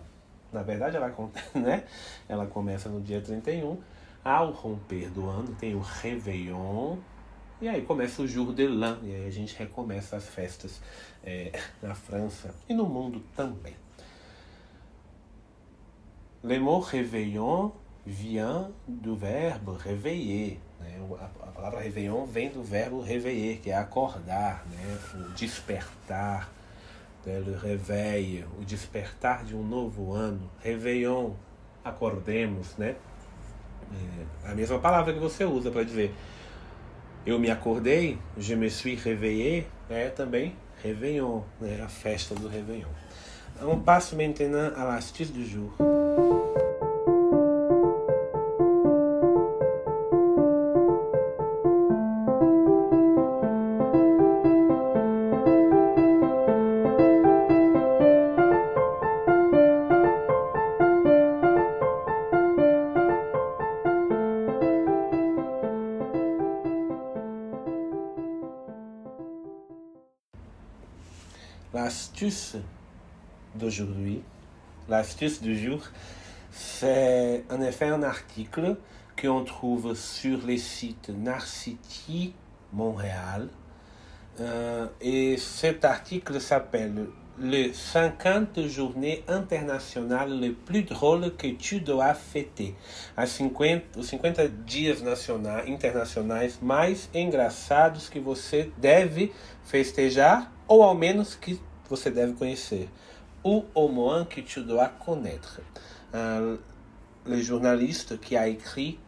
na 0.54 0.64
verdade 0.64 0.96
ela, 0.96 1.14
né? 1.54 1.84
ela 2.30 2.46
começa 2.46 2.88
no 2.88 3.02
dia 3.02 3.20
31. 3.20 3.78
Ao 4.24 4.52
romper 4.52 5.10
do 5.10 5.28
ano 5.28 5.54
tem 5.60 5.76
o 5.76 5.82
Réveillon. 5.82 6.98
E 7.60 7.68
aí 7.68 7.82
começa 7.82 8.22
o 8.22 8.28
Jour 8.28 8.54
de 8.54 8.68
l'An. 8.68 9.00
E 9.04 9.16
aí 9.16 9.26
a 9.26 9.32
gente 9.32 9.58
recomeça 9.58 10.16
as 10.16 10.28
festas 10.28 10.80
é, 11.24 11.52
na 11.82 11.96
França 11.96 12.54
e 12.70 12.74
no 12.74 12.86
mundo 12.86 13.24
também. 13.36 13.76
Le 16.44 16.60
mot 16.60 16.88
Réveillon 16.92 17.72
vient 18.06 18.70
do 18.88 19.16
verbo 19.16 19.74
réveiller. 19.74 20.60
Né? 20.80 21.00
A 21.20 21.48
palavra 21.48 21.80
Réveillon 21.80 22.26
vem 22.26 22.50
do 22.50 22.64
verbo 22.64 23.02
réveiller, 23.02 23.60
que 23.60 23.72
é 23.72 23.76
acordar, 23.76 24.64
né? 24.72 25.00
o 25.16 25.34
despertar, 25.34 26.50
né? 27.26 27.40
le 27.40 27.56
réveil, 27.56 28.46
o 28.60 28.64
despertar 28.64 29.44
de 29.44 29.56
um 29.56 29.64
novo 29.64 30.14
ano. 30.14 30.50
Réveillon, 30.60 31.34
acordemos, 31.84 32.78
né? 32.78 32.96
É 34.46 34.52
a 34.52 34.56
mesma 34.56 34.80
palavra 34.80 35.14
que 35.14 35.20
você 35.20 35.44
usa 35.44 35.72
para 35.72 35.84
dizer 35.84 36.14
eu 37.28 37.38
me 37.38 37.52
acordei, 37.52 38.18
je 38.38 38.56
me 38.56 38.70
suis 38.70 38.96
réveillé, 38.96 39.68
é 39.90 40.08
também 40.08 40.56
Réveillon, 40.82 41.44
né? 41.60 41.82
a 41.84 41.90
festa 41.90 42.34
do 42.34 42.48
Réveillon. 42.48 42.88
On 43.62 43.80
passe 43.80 44.14
maintenant 44.14 44.72
à 44.78 44.86
l'astuce 44.86 45.34
du 45.34 45.46
jour. 45.46 45.74
L'astuce 71.74 72.56
d'aujourd'hui, 73.54 74.22
l'astuce 74.88 75.42
du 75.42 75.60
jour, 75.60 75.82
c'est 76.50 77.44
en 77.52 77.62
effet 77.62 77.88
un 77.88 78.04
article 78.04 78.78
qu'on 79.22 79.44
trouve 79.44 79.94
sur 79.94 80.46
les 80.46 80.60
sites 80.60 81.10
Narcity 81.10 82.34
Montréal. 82.72 83.50
Euh, 84.40 84.88
et 85.02 85.36
cet 85.36 85.84
article 85.84 86.40
s'appelle 86.40 87.08
Les 87.38 87.74
50 87.74 88.66
journées 88.68 89.26
internationales 89.28 90.40
les 90.40 90.52
plus 90.52 90.84
drôles 90.84 91.36
que 91.36 91.48
tu 91.48 91.82
dois 91.82 92.14
fêter. 92.14 92.76
As 93.18 93.28
50, 93.28 93.98
os 93.98 94.08
50 94.08 94.48
dias 94.66 95.04
nacionais, 95.04 95.66
internacionais 95.68 96.52
mais 96.62 97.10
engraçados 97.14 98.10
que 98.10 98.20
você 98.20 98.72
deve 98.80 99.32
festejar 99.66 100.50
ou 100.68 100.84
ao 100.84 100.96
menos 100.96 101.36
que 101.36 101.60
você 101.90 102.12
deve 102.12 102.34
conhecer. 102.34 102.90
Ou 103.44 103.66
au 103.74 104.26
que 104.26 104.42
tu 104.42 104.62
dois 104.62 104.90
connaître. 104.90 105.62
Uh, 106.14 106.60
le 107.26 107.42
journaliste 107.42 108.20
qui 108.20 108.36
a 108.36 108.48
écrit 108.48 109.00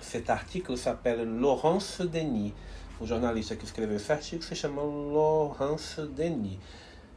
cet 0.00 0.30
article 0.30 0.76
s'appelle 0.76 1.24
Laurence 1.24 2.02
Denis. 2.02 2.54
O 3.00 3.06
jornalista 3.06 3.56
que 3.56 3.64
escreveu 3.64 3.96
esse 3.96 4.12
artigo 4.12 4.42
se 4.42 4.54
chama 4.54 4.82
Laurence 4.82 6.06
Denis. 6.06 6.58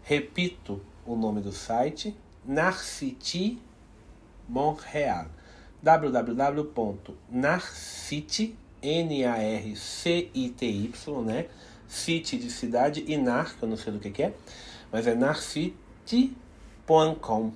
Repito 0.04 0.82
o 1.06 1.16
nome 1.16 1.42
do 1.42 1.52
site: 1.52 2.16
Narcity 2.46 3.62
Montreal. 4.48 5.28
www.narcity, 5.84 8.56
N-A-R-C-I-T-Y, 8.82 9.32
né? 11.26 11.48
City 11.94 12.38
de 12.38 12.50
cidade 12.50 13.06
e 13.08 13.16
nar, 13.18 13.56
que 13.56 13.64
eu 13.64 13.70
não 13.70 13.78
sei 13.78 13.94
do 13.94 14.00
que, 14.00 14.10
que 14.10 14.24
é, 14.24 14.34
mas 14.92 15.08
é 15.08 15.16
narcity.com 15.16 17.54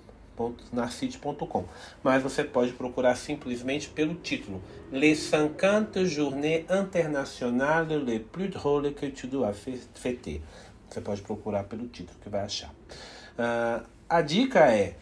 narcity.com 0.71 1.65
mas 2.04 2.21
você 2.21 2.43
pode 2.43 2.71
procurar 2.73 3.15
simplesmente 3.15 3.89
pelo 3.89 4.13
título 4.13 4.62
Les 4.91 5.17
50 5.17 6.06
Journées 6.06 6.65
Internationales 6.69 8.04
les 8.06 8.19
plus 8.19 8.50
drôles 8.50 8.93
que 8.93 9.10
tu 9.10 9.28
dois 9.28 9.58
fêter. 9.95 10.41
Você 10.88 11.02
pode 11.02 11.21
procurar 11.21 11.63
pelo 11.63 11.88
título 11.88 12.17
que 12.21 12.30
vai 12.30 12.41
achar. 12.41 12.69
Uh, 12.69 13.86
a 14.08 14.21
dica 14.21 14.71
é, 14.71 14.95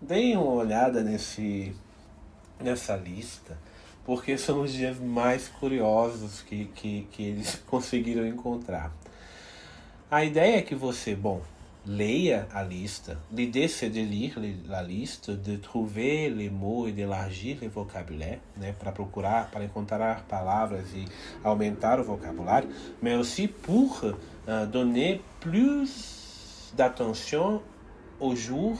deem 0.00 0.36
uma 0.36 0.52
olhada 0.52 1.02
nesse, 1.02 1.74
nessa 2.60 2.94
lista, 2.94 3.58
porque 4.04 4.36
são 4.36 4.62
os 4.62 4.72
dias 4.72 4.98
mais 4.98 5.48
curiosos 5.48 6.42
que, 6.42 6.66
que, 6.66 7.06
que 7.10 7.22
eles 7.22 7.56
conseguiram 7.66 8.26
encontrar. 8.26 8.92
A 10.10 10.24
ideia 10.24 10.58
é 10.58 10.62
que 10.62 10.74
você, 10.74 11.14
bom, 11.14 11.42
leia 11.86 12.46
a 12.52 12.62
lista. 12.62 13.18
L'idée 13.32 13.68
c'est 13.68 13.90
de 13.90 14.00
lire 14.00 14.40
la 14.66 14.82
liste, 14.82 15.30
de 15.30 15.56
trouver 15.56 16.30
les 16.30 16.48
mots 16.50 16.86
et 16.86 16.92
d'élargir 16.92 17.58
le 17.60 17.68
vocabulaire, 17.68 18.40
né, 18.56 18.72
para 18.78 18.92
procurar, 18.92 19.50
para 19.50 19.64
encontrar 19.64 20.24
palavras 20.28 20.86
e 20.94 21.04
aumentar 21.42 22.00
o 22.00 22.04
vocabulário, 22.04 22.68
mais 23.02 23.18
aussi 23.18 23.48
pour 23.48 24.02
uh, 24.04 24.66
donner 24.66 25.20
plus 25.40 26.72
d'attention 26.74 27.60
au 28.18 28.34
jour 28.34 28.78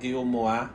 et 0.00 0.14
au 0.14 0.24
mois 0.24 0.70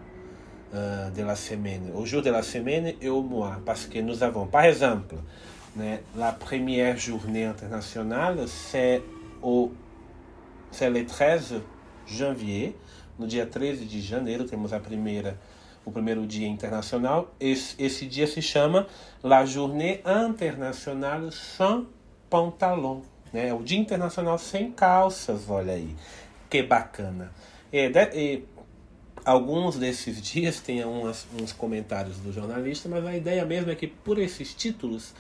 uh, 0.74 1.12
de 1.16 1.24
la 1.24 1.36
semaine, 1.36 1.92
au 1.96 2.06
jour 2.06 2.22
de 2.22 2.30
la 2.30 2.42
semaine 2.42 2.94
et 3.02 3.10
au 3.10 3.22
mois, 3.22 3.58
parce 3.66 3.86
que 3.86 4.00
nous 4.00 4.24
avons, 4.24 4.46
par 4.48 4.66
exemple, 4.66 5.16
né, 5.76 6.02
la 6.18 6.32
première 6.32 6.98
journée 6.98 7.46
internationale, 7.46 8.46
c'est 8.48 9.02
au 9.42 9.72
c'est 10.72 10.90
le 10.90 11.06
13 11.06 11.62
janvier. 12.08 12.76
No 13.20 13.28
dia 13.28 13.46
13 13.46 13.86
de 13.86 14.00
janeiro 14.00 14.44
temos 14.44 14.74
a 14.74 14.80
primeira, 14.80 15.38
o 15.86 15.92
primeiro 15.92 16.26
dia 16.26 16.48
internacional. 16.48 17.28
Esse, 17.40 17.76
esse 17.78 18.08
dia 18.08 18.26
se 18.26 18.42
chama 18.42 18.88
La 19.24 19.46
Journée 19.46 20.02
Internationale 20.04 21.32
Sans 21.32 21.86
Pantalon. 22.28 23.04
Né? 23.32 23.54
O 23.54 23.62
Dia 23.64 23.80
Internacional 23.80 24.40
Sem 24.40 24.72
Calças, 24.72 25.48
olha 25.48 25.74
aí. 25.74 25.96
Que 26.50 26.64
bacana. 26.64 27.32
De, 27.72 28.44
alguns 29.26 29.78
desses 29.78 30.22
dias 30.24 30.60
tem 30.60 30.84
umas, 30.84 31.28
uns 31.40 31.52
comentários 31.52 32.18
do 32.18 32.32
jornalista, 32.32 32.90
mas 32.90 33.06
a 33.06 33.16
ideia 33.16 33.46
mesmo 33.46 33.72
é 33.72 33.76
que 33.76 33.88
por 33.88 34.20
esses 34.20 34.54
títulos 34.54 35.14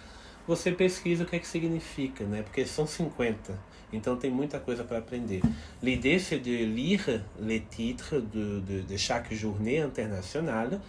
você 0.47 0.71
pesquisa 0.71 1.23
o 1.23 1.27
que 1.27 1.35
é 1.35 1.39
que 1.39 1.47
significa, 1.47 2.25
né? 2.25 2.41
Porque 2.43 2.65
são 2.65 2.85
50. 2.85 3.57
Então 3.93 4.17
tem 4.17 4.31
muita 4.31 4.59
coisa 4.59 4.83
para 4.83 4.97
aprender. 4.97 5.41
L'idée 5.81 6.19
c'est 6.19 6.39
de 6.39 6.65
lire 6.65 7.23
les 7.39 7.61
titres 7.69 8.21
de, 8.21 8.61
de, 8.61 8.81
de 8.81 8.97
chaque 8.97 9.35
journée 9.35 9.77
internationale, 9.77 10.81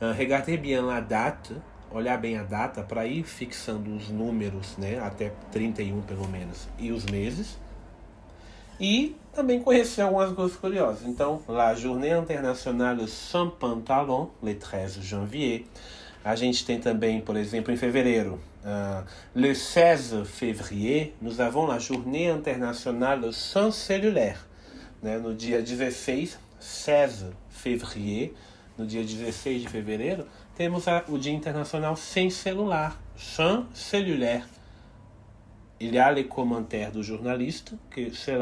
uh, 0.00 0.12
regarder 0.12 0.58
bien 0.58 0.82
la 0.82 1.00
date, 1.00 1.54
olhar 1.90 2.18
bem 2.18 2.36
a 2.36 2.42
data 2.42 2.82
para 2.82 3.06
ir 3.06 3.24
fixando 3.24 3.94
os 3.94 4.08
números, 4.08 4.76
né, 4.76 4.98
até 4.98 5.32
31 5.52 6.02
pelo 6.02 6.28
menos, 6.28 6.68
e 6.78 6.90
os 6.90 7.04
meses. 7.06 7.56
E 8.80 9.16
também 9.32 9.60
conhecer 9.60 10.02
algumas 10.02 10.32
coisas 10.32 10.56
curiosas. 10.56 11.06
Então, 11.06 11.42
la 11.48 11.74
Journée 11.74 12.12
Internationale 12.12 13.06
Sans 13.08 13.50
Pantalon, 13.50 14.30
le 14.42 14.54
13 14.54 15.02
janvier. 15.02 15.66
A 16.24 16.34
gente 16.34 16.64
tem 16.64 16.78
também, 16.78 17.20
por 17.20 17.36
exemplo, 17.36 17.72
em 17.72 17.76
fevereiro, 17.76 18.40
Uh, 18.64 19.06
le 19.36 19.54
16 19.54 20.24
février, 20.24 21.14
nous 21.22 21.40
avons 21.40 21.66
la 21.66 21.78
journée 21.78 22.28
internationale 22.28 23.32
sans 23.32 23.70
cellulaire. 23.70 24.46
Né? 25.00 25.16
No 25.16 25.32
dia 25.32 25.62
16, 25.62 26.38
16 26.60 27.26
février, 27.48 28.34
no 28.76 28.84
dia 28.84 29.04
16 29.04 29.62
de 29.62 29.68
fevereiro, 29.68 30.26
temos 30.56 30.88
a, 30.88 31.04
o 31.08 31.16
Dia 31.16 31.32
Internacional 31.32 31.96
sem 31.96 32.30
celular, 32.30 33.00
sans 33.16 33.64
cellulaire. 33.72 34.44
Il 35.80 35.94
y 35.94 35.98
a 35.98 36.10
les 36.10 36.28
do 36.92 37.02
jornalista 37.02 37.76
que 37.88 38.12
c'est 38.12 38.36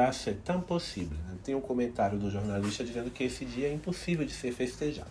impossible. 0.49 1.17
Né? 1.29 1.37
Tem 1.45 1.55
um 1.55 1.61
comentário 1.61 2.19
do 2.19 2.31
jornalista 2.31 2.83
dizendo 2.83 3.11
que 3.11 3.25
esse 3.25 3.45
dia 3.45 3.69
é 3.69 3.73
impossível 3.73 4.25
de 4.25 4.33
ser 4.33 4.53
festejado. 4.53 5.11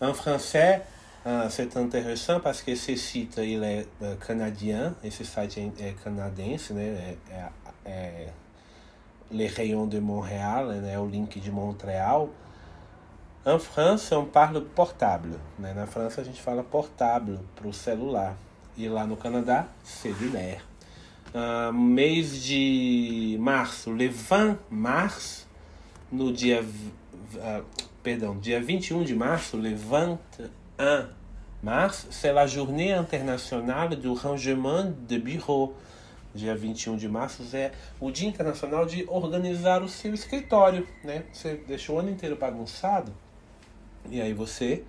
En 0.00 0.14
français, 0.14 0.82
c'est 1.50 1.76
intéressant 1.76 2.38
parce 2.40 2.62
que 2.62 2.70
esse 2.70 2.96
site 2.96 3.38
il 3.38 3.64
est 3.64 3.88
uh, 4.00 4.16
canadien, 4.16 4.94
esse 5.02 5.24
site 5.24 5.72
é, 5.80 5.92
canadense, 6.04 6.72
né? 6.72 7.16
É, 7.30 7.48
é, 7.84 7.90
é 7.90 9.86
de 9.88 10.00
Montréal, 10.00 10.68
né? 10.68 10.98
O 10.98 11.06
link 11.06 11.40
de 11.40 11.50
Montreal. 11.50 12.30
En 13.44 13.58
France, 13.58 14.14
on 14.14 14.26
parle 14.26 14.60
portable. 14.60 15.36
Né? 15.58 15.72
Na 15.72 15.86
França, 15.86 16.20
a 16.20 16.24
gente 16.24 16.40
fala 16.40 16.62
portable 16.62 17.38
para 17.56 17.66
o 17.66 17.72
celular. 17.72 18.36
E 18.78 18.88
lá 18.88 19.04
no 19.04 19.16
Canadá, 19.16 19.66
cellulaire. 19.82 20.62
Uh, 21.34 21.72
mês 21.72 22.40
de 22.40 23.36
março, 23.40 23.92
le 23.92 24.06
20 24.06 24.56
mars, 24.70 25.48
no 26.12 26.32
dia. 26.32 26.62
Uh, 26.62 27.64
perdão, 28.04 28.38
dia 28.38 28.62
21 28.62 29.02
de 29.02 29.16
março, 29.16 29.56
le 29.56 29.74
21 29.74 31.08
mars, 31.60 32.06
c'est 32.12 32.32
la 32.32 32.46
journée 32.46 32.92
internationale 32.92 33.96
du 33.96 34.12
rangement 34.12 34.94
de 35.08 35.18
bureau. 35.18 35.74
Dia 36.32 36.54
21 36.54 36.96
de 36.96 37.08
março 37.08 37.42
é 37.52 37.72
o 37.98 38.12
Dia 38.12 38.28
Internacional 38.28 38.86
de 38.86 39.04
organizar 39.08 39.82
o 39.82 39.88
seu 39.88 40.14
escritório, 40.14 40.86
né? 41.02 41.24
Você 41.32 41.54
deixou 41.66 41.96
o 41.96 41.98
ano 41.98 42.10
inteiro 42.10 42.36
bagunçado 42.36 43.12
e 44.08 44.20
aí 44.20 44.32
você, 44.32 44.84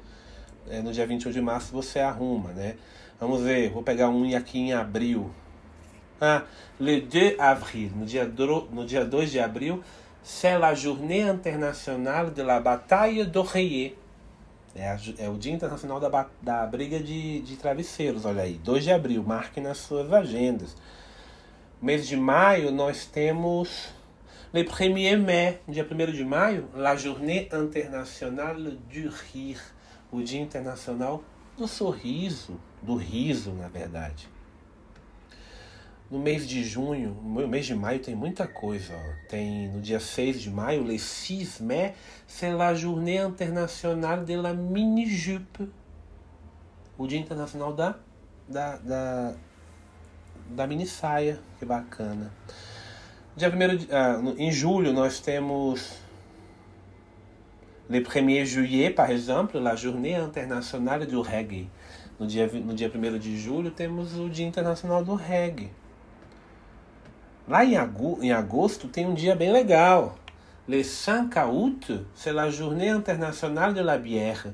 é, 0.70 0.80
no 0.80 0.92
dia 0.92 1.08
21 1.08 1.32
de 1.32 1.42
março, 1.42 1.72
você 1.72 2.00
arruma, 2.00 2.52
né? 2.52 2.76
Vamos 3.20 3.42
ver, 3.42 3.70
vou 3.70 3.84
pegar 3.84 4.08
um 4.08 4.34
aqui 4.34 4.60
em 4.60 4.72
abril. 4.72 5.30
Ah, 6.22 6.44
le 6.80 7.02
2 7.02 7.38
avril, 7.38 7.92
no 7.94 8.06
dia, 8.06 8.26
no 8.72 8.86
dia 8.86 9.04
2 9.04 9.30
de 9.30 9.40
abril, 9.42 9.84
c'est 10.24 10.58
la 10.58 10.74
journée 10.74 11.24
internationale 11.24 12.34
de 12.34 12.42
la 12.42 12.62
bataille 12.62 13.26
d'oreiller. 13.26 13.98
É, 14.74 14.96
é, 15.18 15.28
o 15.28 15.38
Dia 15.38 15.52
Internacional 15.52 16.00
da, 16.00 16.28
da 16.42 16.66
Briga 16.66 16.98
de, 17.00 17.42
de 17.42 17.58
Travesseiros, 17.58 18.24
olha 18.24 18.44
aí. 18.44 18.54
2 18.64 18.86
de 18.86 18.92
abril, 18.92 19.22
marque 19.22 19.60
nas 19.60 19.80
suas 19.80 20.14
agendas. 20.14 20.78
Mês 21.82 22.08
de 22.08 22.16
maio, 22.16 22.72
nós 22.72 23.06
temos 23.06 23.90
le 24.54 24.64
1er 24.64 25.18
mai, 25.18 25.60
dia 25.68 25.86
1 25.86 26.12
de 26.14 26.24
maio, 26.24 26.70
la 26.74 26.96
Journée 26.96 27.50
Internationale 27.52 28.78
du 28.90 29.10
Rire, 29.10 29.60
o 30.10 30.22
Dia 30.22 30.40
Internacional 30.40 31.22
do 31.60 31.68
Sorriso, 31.68 32.60
do 32.82 32.96
riso, 32.96 33.52
na 33.52 33.68
verdade. 33.68 34.30
No 36.10 36.18
mês 36.18 36.48
de 36.48 36.64
junho, 36.64 37.16
no 37.22 37.48
mês 37.48 37.66
de 37.68 37.76
maio 37.76 38.00
tem 38.00 38.16
muita 38.16 38.48
coisa. 38.48 38.96
Ó. 38.96 39.28
Tem 39.28 39.68
no 39.68 39.80
dia 39.80 40.00
6 40.00 40.42
de 40.42 40.50
maio, 40.50 40.84
le 40.84 40.98
6 40.98 41.60
mai, 41.60 41.94
c'est 42.26 42.52
la 42.52 42.74
journée 42.74 43.18
internationale 43.18 44.26
de 44.26 44.36
la 44.36 44.54
mini-jupe. 44.54 45.70
O 46.98 47.06
dia 47.06 47.20
internacional 47.20 47.74
da, 47.74 47.96
da, 48.48 48.78
da, 48.78 49.34
da 50.50 50.66
mini 50.66 50.88
saia. 50.88 51.40
Que 51.60 51.66
bacana. 51.66 52.34
Dia 53.36 53.50
1 53.50 53.54
ah, 53.92 54.34
em 54.38 54.52
julho 54.52 54.92
nós 54.92 55.20
temos 55.20 56.02
le 57.90 58.02
1er 58.02 58.46
juillet, 58.46 58.90
par 58.92 59.10
exemple, 59.10 59.58
la 59.58 59.76
journée 59.76 60.16
internationale 60.16 61.08
du 61.08 61.18
reggae. 61.18 61.68
No 62.20 62.26
dia, 62.26 62.48
no 62.48 62.74
dia 62.74 62.92
1 62.94 63.18
de 63.18 63.38
julho 63.38 63.72
temos 63.72 64.18
o 64.18 64.28
Dia 64.28 64.46
Internacional 64.46 65.06
do 65.06 65.16
Reggae. 65.16 65.70
Lá 67.48 67.64
em, 67.64 67.76
em 68.22 68.32
agosto 68.34 68.90
tem 68.90 69.08
um 69.08 69.14
dia 69.14 69.36
bem 69.36 69.54
legal. 69.54 70.18
Le 70.68 70.84
5 70.84 71.36
août, 71.48 71.92
c'est 72.14 72.34
la 72.34 72.50
Journée 72.50 72.90
Internationale 72.90 73.74
de 73.74 73.80
la 73.80 73.98
Bière. 73.98 74.54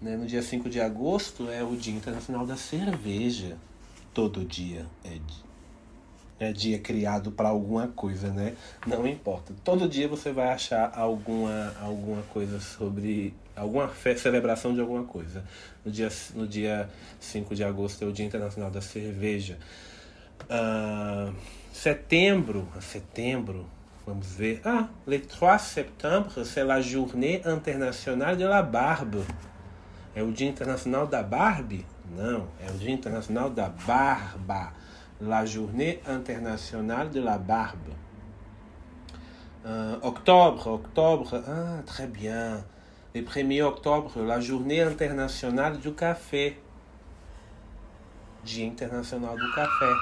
Né? 0.00 0.16
No 0.16 0.24
dia 0.24 0.42
5 0.42 0.70
de 0.70 0.80
agosto 0.80 1.50
é 1.50 1.62
o 1.62 1.76
Dia 1.76 1.94
Internacional 1.94 2.46
da 2.46 2.56
Cerveja. 2.56 3.58
Todo 4.14 4.42
dia 4.44 4.86
é, 5.04 5.18
é 6.44 6.52
dia 6.52 6.78
criado 6.78 7.30
para 7.30 7.48
alguma 7.48 7.88
coisa, 7.88 8.30
né? 8.30 8.54
Não 8.86 9.06
importa. 9.06 9.54
Todo 9.64 9.88
dia 9.88 10.08
você 10.08 10.32
vai 10.32 10.48
achar 10.48 10.92
alguma, 10.96 11.72
alguma 11.80 12.22
coisa 12.22 12.60
sobre. 12.60 13.34
alguma 13.54 13.88
festa, 13.88 14.22
celebração 14.22 14.74
de 14.74 14.80
alguma 14.80 15.04
coisa. 15.04 15.44
No 15.84 15.90
dia, 15.90 16.08
no 16.34 16.46
dia 16.46 16.88
5 17.20 17.54
de 17.54 17.64
agosto 17.64 18.02
é 18.02 18.06
o 18.06 18.12
Dia 18.12 18.26
Internacional 18.26 18.70
da 18.70 18.80
Cerveja. 18.80 19.58
Uh, 20.42 21.32
setembro, 21.72 22.68
setembro, 22.80 23.66
vamos 24.06 24.32
ver. 24.34 24.60
Ah, 24.64 24.88
le 25.06 25.20
3 25.20 25.60
septembre, 25.60 26.44
c'est 26.44 26.64
la 26.64 26.80
journée 26.80 27.40
internationale 27.46 28.36
de 28.36 28.44
la 28.44 28.62
barbe. 28.62 29.24
É 30.14 30.22
o 30.22 30.30
Dia 30.30 30.48
Internacional 30.48 31.06
da 31.06 31.22
Barbie? 31.22 31.86
Não, 32.14 32.48
é 32.60 32.70
o 32.70 32.74
Dia 32.74 32.90
Internacional 32.90 33.48
da 33.48 33.68
Barba. 33.68 34.72
La 35.22 35.46
journée 35.46 36.00
internationale 36.06 37.10
de 37.10 37.20
la 37.20 37.38
barbe. 37.38 37.78
Uh, 39.64 39.94
octobre, 40.02 40.66
octobre, 40.66 41.40
ah, 41.46 41.82
très 41.86 42.08
bien. 42.08 42.64
Le 43.14 43.22
1er 43.22 43.62
octobre, 43.62 44.20
la 44.20 44.40
journée 44.40 44.82
internationale 44.82 45.78
du 45.78 45.92
café. 45.92 46.60
Dia 48.44 48.66
Internacional 48.66 49.38
do 49.38 49.54
Café. 49.54 49.92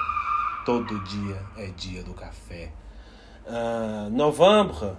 Todo 0.65 0.99
dia 1.03 1.37
é 1.57 1.67
dia 1.77 2.01
do 2.03 2.13
café. 2.15 2.71
Uh, 3.45 4.09
novembro. 4.09 4.97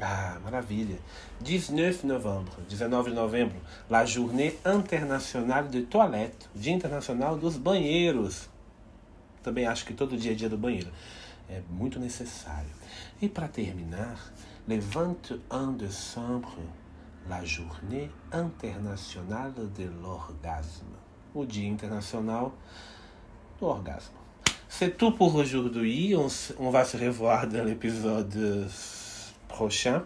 Ah, 0.00 0.38
maravilha. 0.42 0.98
19 1.40 2.04
novembro, 2.04 2.60
19 2.68 3.10
de 3.10 3.14
novembro, 3.14 3.56
la 3.88 4.04
Journée 4.04 4.58
Internationale 4.66 5.68
de 5.68 5.82
Toilette, 5.82 6.48
Dia 6.54 6.72
Internacional 6.72 7.36
dos 7.36 7.56
Banheiros. 7.56 8.48
Também 9.42 9.66
acho 9.66 9.84
que 9.84 9.94
todo 9.94 10.16
dia 10.16 10.32
é 10.32 10.34
dia 10.34 10.48
do 10.48 10.58
banheiro. 10.58 10.90
É 11.48 11.60
muito 11.70 12.00
necessário. 12.00 12.70
E 13.22 13.28
para 13.28 13.46
terminar, 13.46 14.18
le 14.66 14.78
21 14.80 15.76
décembre, 15.76 16.58
la 17.28 17.44
Journée 17.44 18.10
Internationale 18.32 19.52
de 19.76 19.84
l'Orgasme, 19.84 20.96
o 21.32 21.44
Dia 21.44 21.68
Internacional 21.68 22.52
do 23.60 23.66
Orgasmo. 23.66 24.18
C'est 24.68 24.96
tout 24.96 25.12
pour 25.12 25.36
aujourd'hui. 25.36 26.16
On, 26.16 26.26
on 26.58 26.70
va 26.70 26.84
se 26.84 26.96
revoir 26.96 27.46
dans 27.46 27.64
l'épisode 27.64 28.66
prochain. 29.54 30.04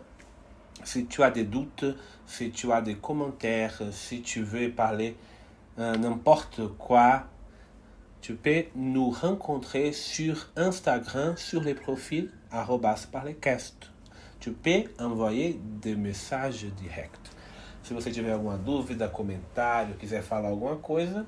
Si 0.84 1.06
tu 1.06 1.22
as 1.22 1.30
des 1.30 1.44
doutes, 1.44 1.87
si 2.26 2.50
tu 2.50 2.70
as 2.70 2.82
des 2.82 2.96
commentaires, 2.96 3.80
si 3.92 4.20
tu 4.20 4.42
veux 4.42 4.70
parler 4.70 5.16
euh, 5.78 5.96
n'importe 5.96 6.61
quoi, 6.76 7.24
tu 8.20 8.34
peux 8.34 8.64
nous 8.76 9.11
rencontrer 9.11 9.92
sur 9.92 10.48
Instagram, 10.54 11.37
sur 11.37 11.62
les 11.62 11.74
profils 11.74 12.30
parlecast. 13.11 13.90
Tu 14.38 14.52
peux 14.52 14.84
envoyer 14.98 15.58
des 15.82 15.96
messages 15.96 16.66
directs. 16.76 17.30
Se 17.82 17.94
você 17.94 18.11
tiver 18.11 18.32
alguma 18.32 18.58
dúvida, 18.58 19.08
comentário, 19.08 19.94
quiser 19.94 20.22
falar 20.22 20.50
alguma 20.50 20.76
coisa, 20.76 21.26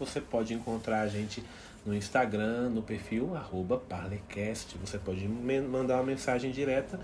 você 0.00 0.20
pode 0.20 0.52
encontrar 0.52 1.02
a 1.02 1.08
gente 1.08 1.44
no 1.86 1.94
Instagram, 1.94 2.70
no 2.70 2.82
perfil 2.82 3.30
parlecast. 3.88 4.76
Você 4.84 4.98
pode 4.98 5.28
mandar 5.28 5.96
uma 5.96 6.02
mensagem 6.02 6.50
direta 6.50 6.98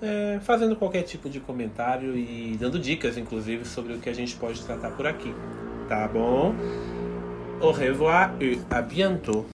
é, 0.00 0.38
fazendo 0.42 0.76
qualquer 0.76 1.02
tipo 1.02 1.28
de 1.28 1.40
comentário 1.40 2.16
e 2.16 2.56
dando 2.58 2.78
dicas, 2.78 3.16
inclusive, 3.16 3.64
sobre 3.64 3.94
o 3.94 3.98
que 3.98 4.08
a 4.08 4.14
gente 4.14 4.36
pode 4.36 4.62
tratar 4.62 4.90
por 4.90 5.06
aqui. 5.06 5.34
Tá 5.88 6.06
bom? 6.06 6.54
Au 7.60 7.72
revoir 7.72 8.34
e 8.40 8.60
à 8.70 8.80
bientôt! 8.80 9.46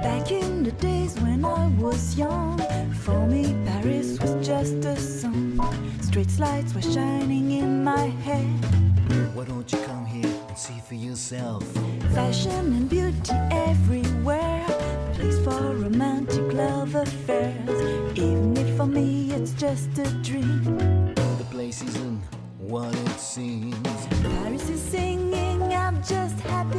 Back 0.00 0.30
in 0.30 0.62
the 0.62 0.72
days 0.80 1.18
when 1.20 1.44
I 1.44 1.68
was 1.80 2.16
young, 2.16 2.58
for 3.02 3.26
me 3.26 3.54
Paris 3.64 4.18
was 4.20 4.46
just 4.46 4.84
a 4.84 4.96
song. 4.96 5.47
Street 6.08 6.38
lights 6.38 6.72
were 6.72 6.80
shining 6.80 7.50
in 7.50 7.84
my 7.84 8.06
head. 8.24 8.64
Why 9.34 9.44
don't 9.44 9.70
you 9.70 9.78
come 9.80 10.06
here 10.06 10.24
and 10.48 10.56
see 10.56 10.80
for 10.88 10.94
yourself? 10.94 11.62
Fashion 12.14 12.72
and 12.78 12.88
beauty 12.88 13.34
everywhere, 13.50 14.64
place 15.12 15.38
for 15.44 15.74
romantic 15.76 16.50
love 16.54 16.94
affairs. 16.94 18.18
Even 18.18 18.56
if 18.56 18.74
for 18.74 18.86
me 18.86 19.32
it's 19.32 19.52
just 19.52 19.98
a 19.98 20.10
dream. 20.22 20.64
The 21.14 21.46
place 21.50 21.82
isn't 21.82 22.22
what 22.56 22.94
it 22.94 23.20
seems. 23.20 24.06
Paris 24.22 24.70
is 24.70 24.80
singing 24.80 25.74
out 25.74 26.02
just 26.08 26.40
happiness. 26.40 26.77